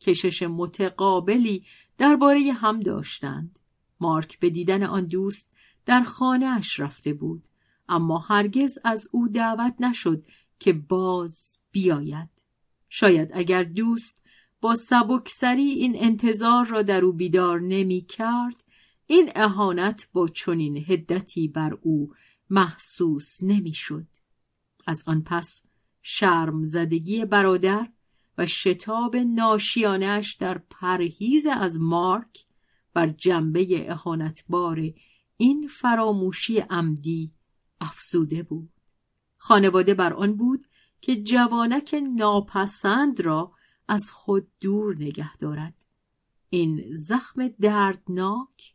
[0.00, 1.64] کشش متقابلی
[1.98, 3.58] درباره هم داشتند.
[4.00, 5.55] مارک به دیدن آن دوست
[5.86, 7.48] در خانه اش رفته بود
[7.88, 10.24] اما هرگز از او دعوت نشد
[10.58, 12.28] که باز بیاید
[12.88, 14.22] شاید اگر دوست
[14.60, 18.64] با سبکسری این انتظار را در او بیدار نمی کرد
[19.06, 22.14] این اهانت با چنین هدتی بر او
[22.50, 24.06] محسوس نمی‌شد.
[24.86, 25.62] از آن پس
[26.02, 27.88] شرم زدگی برادر
[28.38, 32.46] و شتاب ناشیانش در پرهیز از مارک
[32.94, 34.92] بر جنبه اهانتبار
[35.36, 37.32] این فراموشی عمدی
[37.80, 38.70] افزوده بود.
[39.36, 40.66] خانواده بر آن بود
[41.00, 43.52] که جوانک ناپسند را
[43.88, 45.86] از خود دور نگه دارد.
[46.50, 48.74] این زخم دردناک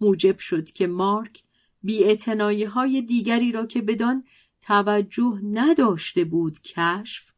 [0.00, 1.44] موجب شد که مارک
[1.82, 2.16] بی
[2.64, 4.24] های دیگری را که بدان
[4.60, 7.32] توجه نداشته بود کشف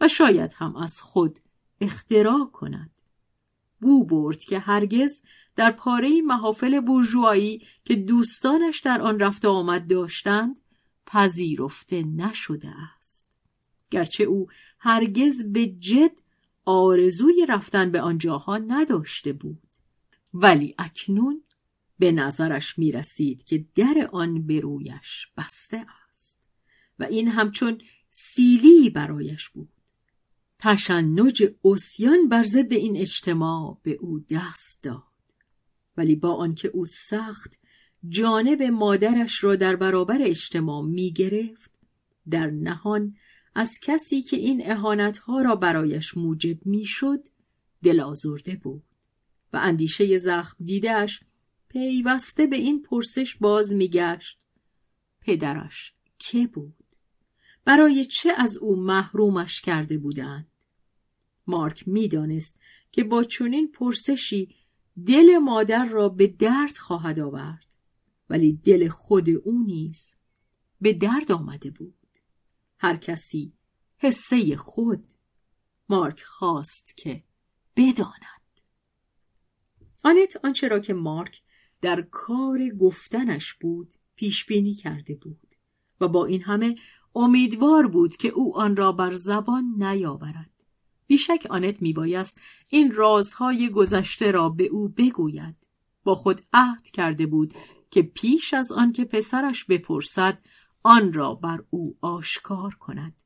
[0.00, 1.38] و شاید هم از خود
[1.80, 2.90] اختراع کند.
[3.80, 5.22] بو برد که هرگز
[5.56, 10.60] در پاره محافل بورژوایی که دوستانش در آن رفت آمد داشتند
[11.06, 13.30] پذیرفته نشده است.
[13.90, 14.46] گرچه او
[14.78, 16.12] هرگز به جد
[16.64, 19.62] آرزوی رفتن به آنجاها نداشته بود.
[20.34, 21.42] ولی اکنون
[21.98, 26.48] به نظرش می رسید که در آن به رویش بسته است
[26.98, 27.78] و این همچون
[28.10, 29.68] سیلی برایش بود.
[30.58, 35.11] تشنج اسیان بر ضد این اجتماع به او دست داد.
[35.96, 37.58] ولی با آنکه او سخت
[38.08, 41.70] جانب مادرش را در برابر اجتماع می گرفت
[42.30, 43.16] در نهان
[43.54, 47.24] از کسی که این اهانتها را برایش موجب می‌شد
[47.82, 48.82] دل آزرده بود
[49.52, 51.20] و اندیشه زخم دیدهش
[51.68, 54.38] پیوسته به این پرسش باز میگشت
[55.20, 56.74] پدرش که بود؟
[57.64, 60.46] برای چه از او محرومش کرده بودند؟
[61.46, 62.60] مارک می‌دانست
[62.92, 64.54] که با چنین پرسشی
[65.06, 67.76] دل مادر را به درد خواهد آورد
[68.30, 70.14] ولی دل خود او نیز
[70.80, 71.94] به درد آمده بود.
[72.78, 73.52] هر کسی
[73.96, 75.04] حسه خود
[75.88, 77.24] مارک خواست که
[77.76, 78.60] بداند.
[80.04, 81.42] آنت آنچه را که مارک
[81.80, 85.54] در کار گفتنش بود پیش بینی کرده بود
[86.00, 86.76] و با این همه
[87.14, 90.51] امیدوار بود که او آن را بر زبان نیاورد.
[91.06, 95.68] بیشک آنت میبایست این رازهای گذشته را به او بگوید.
[96.04, 97.54] با خود عهد کرده بود
[97.90, 100.40] که پیش از آن که پسرش بپرسد
[100.82, 103.22] آن را بر او آشکار کند.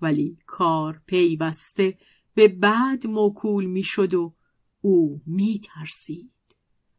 [0.00, 1.98] ولی کار پیوسته
[2.34, 4.34] به بعد موکول می‌شد و
[4.80, 6.30] او میترسید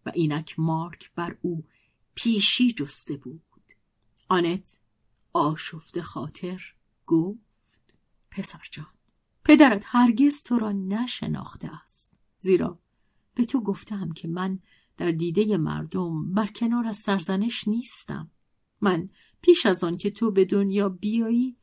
[0.06, 1.66] و اینک مارک بر او
[2.16, 3.42] پیشی جسته بود.
[4.30, 4.80] آنت
[5.34, 6.62] آشفت خاطر
[7.06, 7.94] گفت
[8.32, 8.95] پسر جان.
[9.46, 12.14] پدرت هرگز تو را نشناخته است.
[12.38, 12.80] زیرا
[13.36, 14.60] به تو گفتم که من
[14.98, 18.32] در دیده مردم بر کنار از سرزنش نیستم.
[18.82, 19.10] من
[19.42, 21.58] پیش از آن که تو به دنیا بیایی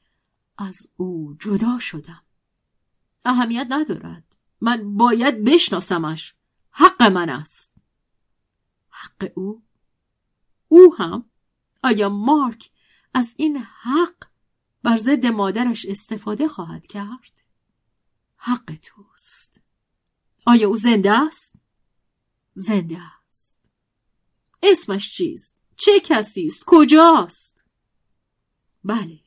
[0.58, 2.22] از او جدا شدم.
[3.24, 4.36] اهمیت ندارد.
[4.60, 6.34] من باید بشناسمش.
[6.70, 7.74] حق من است.
[8.88, 9.62] حق او؟
[10.68, 11.24] او هم؟
[11.82, 12.70] آیا مارک
[13.14, 14.14] از این حق
[14.82, 17.51] بر ضد مادرش استفاده خواهد کرد؟
[18.44, 19.62] حق توست.
[20.46, 21.56] آیا او زنده است؟
[22.54, 23.60] زنده است.
[24.62, 27.64] اسمش چیست؟ چه کسی است؟ کجاست؟
[28.84, 29.20] بله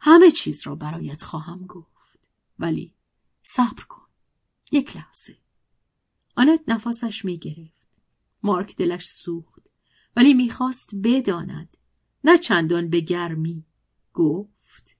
[0.00, 2.28] همه چیز را برایت خواهم گفت.
[2.58, 2.94] ولی
[3.42, 4.06] صبر کن.
[4.72, 5.38] یک لحظه.
[6.36, 7.86] آنت نفسش می گرفت.
[8.42, 9.70] مارک دلش سوخت.
[10.16, 11.76] ولی می‌خواست بداند.
[12.24, 13.66] نه چندان به گرمی.
[14.12, 14.96] گفت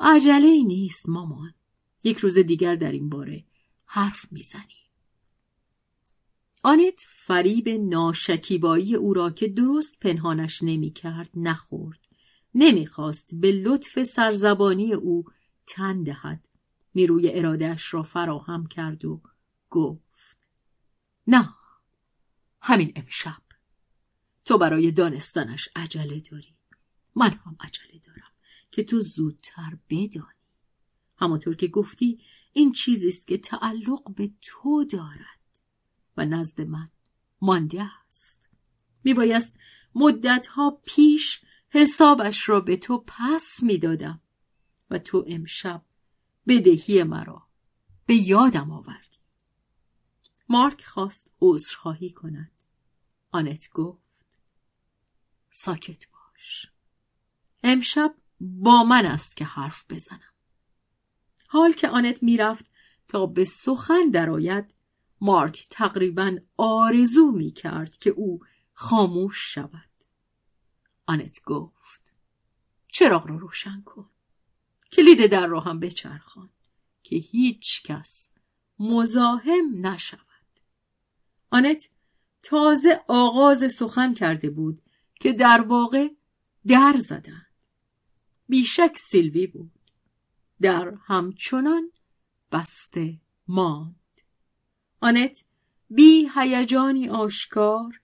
[0.00, 1.54] عجله نیست مامان.
[2.04, 3.44] یک روز دیگر در این باره
[3.84, 4.76] حرف می‌زنیم.
[6.62, 12.08] آنت فریب ناشکیبایی او را که درست پنهانش نمی‌کرد نخورد.
[12.54, 15.24] نمی‌خواست به لطف سرزبانی او
[15.66, 16.48] تن دهد.
[16.94, 19.22] نیروی ارادهش را فراهم کرد و
[19.70, 20.50] گفت
[21.26, 21.54] نه
[22.62, 23.42] همین امشب.
[24.44, 26.56] تو برای دانستنش عجله داری.
[27.16, 28.32] من هم عجله دارم
[28.70, 30.39] که تو زودتر بدانی.
[31.20, 32.20] همانطور که گفتی
[32.52, 35.40] این چیزی است که تعلق به تو دارد
[36.16, 36.88] و نزد من
[37.40, 38.48] مانده است.
[39.04, 39.58] میبایست
[39.94, 44.20] مدتها پیش حسابش را به تو پس می‌دادم
[44.90, 45.84] و تو امشب
[46.48, 47.46] بدهی مرا
[48.06, 49.18] به یادم آوردی.
[50.48, 52.60] مارک خواست عذرخواهی کند.
[53.32, 54.40] آنت گفت
[55.50, 56.66] ساکت باش.
[57.62, 60.29] امشب با من است که حرف بزنم.
[61.52, 62.70] حال که آنت می‌رفت
[63.08, 64.74] تا به سخن درآید
[65.20, 68.40] مارک تقریبا آرزو می کرد که او
[68.72, 69.90] خاموش شود.
[71.06, 72.12] آنت گفت
[72.88, 74.10] چراغ را روشن کن.
[74.92, 76.50] کلید در را هم بچرخان
[77.02, 78.34] که هیچ کس
[78.78, 80.20] مزاحم نشود.
[81.50, 81.88] آنت
[82.42, 84.82] تازه آغاز سخن کرده بود
[85.14, 86.08] که در واقع
[86.66, 87.46] در زدند.
[88.48, 89.79] بیشک سیلوی بود.
[90.62, 91.92] در همچنان
[92.52, 93.14] بسته
[93.48, 93.94] ماند.
[95.00, 95.44] آنت
[95.90, 98.00] بی هیجانی آشکار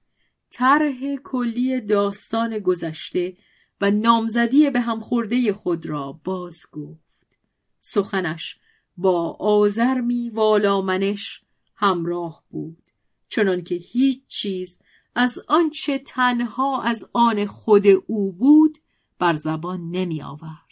[0.51, 3.37] طرح کلی داستان گذشته
[3.81, 7.39] و نامزدی به هم خورده خود را باز گفت.
[7.81, 8.59] سخنش
[8.97, 11.43] با آزرمی والامنش
[11.77, 12.83] همراه بود
[13.29, 14.81] چنان که هیچ چیز
[15.15, 18.79] از آنچه تنها از آن خود او بود
[19.19, 20.66] بر زبان نمی آورد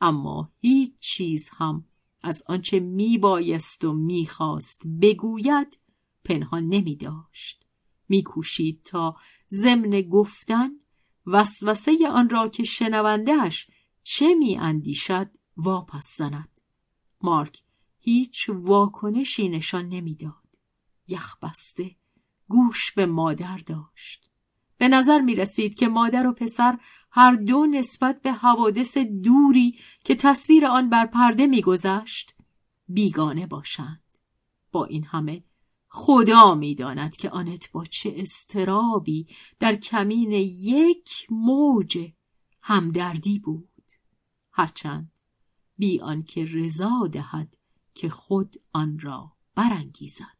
[0.00, 1.84] اما هیچ چیز هم
[2.22, 5.78] از آنچه می بایست و می خواست بگوید
[6.24, 7.64] پنهان نمی داشت.
[8.08, 9.16] می کوشید تا
[9.50, 10.70] ضمن گفتن
[11.26, 13.66] وسوسه آن را که شنوندهش
[14.02, 16.60] چه می اندیشد واپس زند.
[17.22, 17.62] مارک
[17.98, 20.48] هیچ واکنشی نشان نمی‌داد.
[21.08, 21.96] یخ بسته
[22.48, 24.30] گوش به مادر داشت.
[24.78, 26.78] به نظر می رسید که مادر و پسر
[27.10, 32.34] هر دو نسبت به حوادث دوری که تصویر آن بر پرده میگذشت
[32.88, 34.02] بیگانه باشند.
[34.72, 35.44] با این همه
[35.88, 39.26] خدا می‌داند که آنت با چه استرابی
[39.60, 42.12] در کمین یک موج
[42.62, 43.68] همدردی بود.
[44.52, 45.12] هرچند
[45.78, 47.56] بی آنکه رضا دهد
[47.94, 50.38] که خود آن را برانگیزد.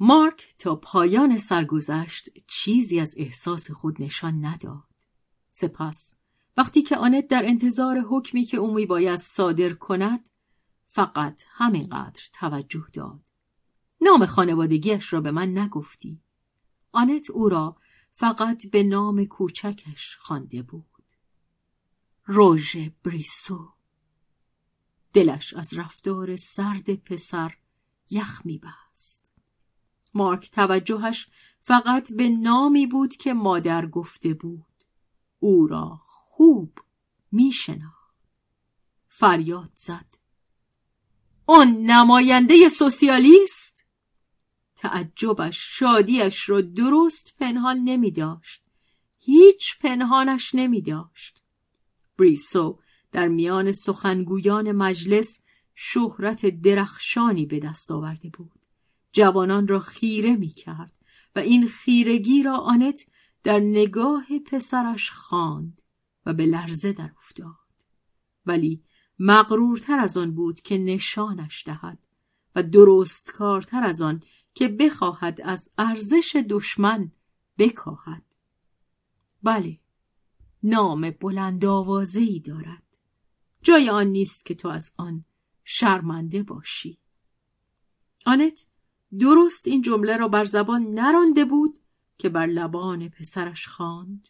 [0.00, 4.91] مارک تا پایان سرگذشت چیزی از احساس خود نشان نداد.
[5.62, 6.14] سپس
[6.56, 10.28] وقتی که آنت در انتظار حکمی که او باید صادر کند
[10.86, 13.20] فقط همینقدر توجه داد.
[14.00, 16.20] نام خانوادگیش را به من نگفتی.
[16.92, 17.76] آنت او را
[18.12, 20.84] فقط به نام کوچکش خوانده بود.
[22.24, 23.72] روژ بریسو.
[25.12, 27.54] دلش از رفتار سرد پسر
[28.10, 29.32] یخ میبست.
[30.14, 31.28] مارک توجهش
[31.60, 34.71] فقط به نامی بود که مادر گفته بود.
[35.42, 36.78] او را خوب
[37.32, 38.14] میشناخت
[39.08, 40.06] فریاد زد
[41.46, 43.86] آن نماینده سوسیالیست
[44.76, 48.62] تعجبش شادیش را درست پنهان نمی داشت.
[49.18, 51.42] هیچ پنهانش نمی داشت.
[52.18, 52.78] بریسو
[53.12, 55.40] در میان سخنگویان مجلس
[55.74, 58.60] شهرت درخشانی به دست آورده بود.
[59.12, 60.98] جوانان را خیره می کرد
[61.36, 63.06] و این خیرگی را آنت
[63.44, 65.82] در نگاه پسرش خواند
[66.26, 67.56] و به لرزه در افتاد.
[68.46, 68.82] ولی
[69.18, 72.06] مغرورتر از آن بود که نشانش دهد
[72.54, 74.22] و درست کارتر از آن
[74.54, 77.12] که بخواهد از ارزش دشمن
[77.58, 78.24] بکاهد.
[79.42, 79.78] بله،
[80.62, 81.64] نام بلند
[82.16, 82.82] ای دارد.
[83.62, 85.24] جای آن نیست که تو از آن
[85.64, 86.98] شرمنده باشی.
[88.26, 88.66] آنت
[89.18, 91.78] درست این جمله را بر زبان نرانده بود
[92.18, 94.28] که بر لبان پسرش خواند.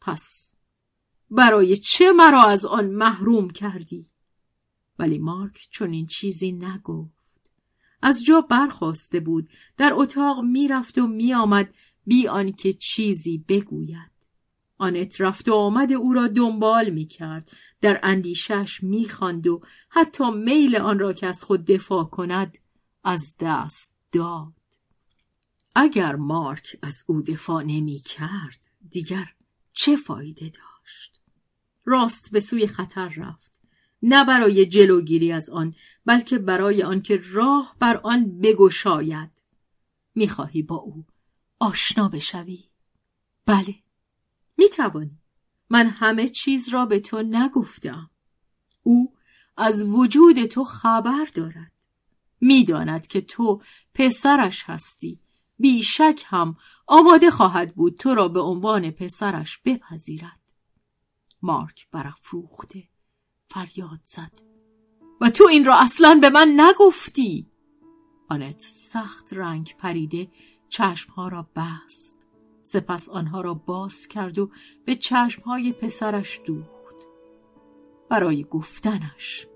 [0.00, 0.54] پس
[1.30, 4.10] برای چه مرا از آن محروم کردی؟
[4.98, 7.20] ولی مارک چون این چیزی نگفت.
[8.02, 11.74] از جا برخواسته بود در اتاق می‌رفت و میآمد
[12.06, 14.10] بی آنکه چیزی بگوید
[14.78, 17.50] آنت رفت و آمد او را دنبال می کرد
[17.80, 22.58] در اندیشش می خاند و حتی میل آن را که از خود دفاع کند
[23.04, 24.59] از دست داد
[25.74, 29.34] اگر مارک از او دفاع نمی کرد دیگر
[29.72, 31.20] چه فایده داشت؟
[31.84, 33.60] راست به سوی خطر رفت.
[34.02, 35.74] نه برای جلوگیری از آن
[36.06, 39.42] بلکه برای آنکه راه بر آن بگشاید.
[40.14, 41.06] می‌خواهی با او
[41.58, 42.64] آشنا بشوی؟
[43.46, 43.74] بله.
[44.56, 45.18] می‌توانی
[45.70, 48.10] من همه چیز را به تو نگفتم.
[48.82, 49.14] او
[49.56, 51.72] از وجود تو خبر دارد.
[52.40, 53.62] می‌داند که تو
[53.94, 55.20] پسرش هستی.
[55.60, 56.56] بیشک هم
[56.86, 60.40] آماده خواهد بود تو را به عنوان پسرش بپذیرد.
[61.42, 62.82] مارک برافروخته
[63.48, 64.32] فریاد زد.
[65.20, 67.46] و تو این را اصلا به من نگفتی؟
[68.28, 70.28] آنت سخت رنگ پریده
[70.68, 72.26] چشمها را بست.
[72.62, 74.50] سپس آنها را باز کرد و
[74.84, 76.96] به چشمهای پسرش دوخت.
[78.08, 79.46] برای گفتنش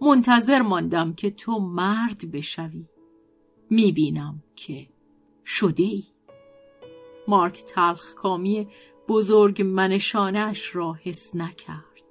[0.00, 2.86] منتظر ماندم که تو مرد بشوی.
[3.70, 4.91] می‌بینم که
[5.44, 6.04] شده ای
[7.28, 8.68] مارک تلخ کامی
[9.08, 12.02] بزرگ منشانش را حس نکرد.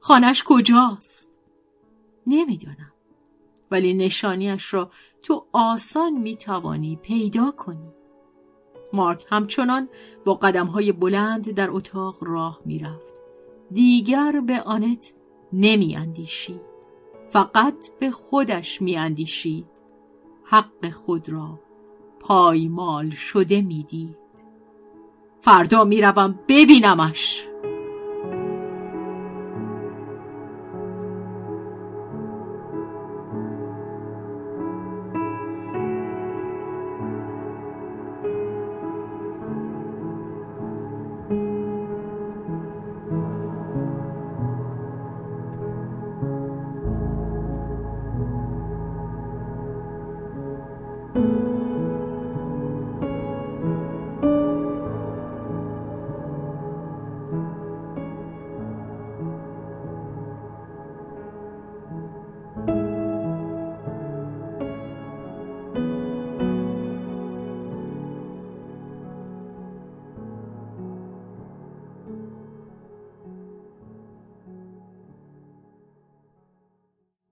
[0.00, 1.34] خانش کجاست؟
[2.26, 2.92] نمی‌دانم.
[3.70, 4.90] ولی نشانیش را
[5.22, 7.92] تو آسان می‌توانی پیدا کنی.
[8.92, 9.88] مارک همچنان
[10.24, 13.22] با قدم های بلند در اتاق راه می‌رفت.
[13.70, 15.12] دیگر به آنت
[15.52, 16.60] نمی اندیشید
[17.32, 19.66] فقط به خودش می اندیشید
[20.44, 21.60] حق خود را
[22.20, 24.16] پایمال شده می‌دید.
[25.40, 27.46] فردا می‌روم ببینمش.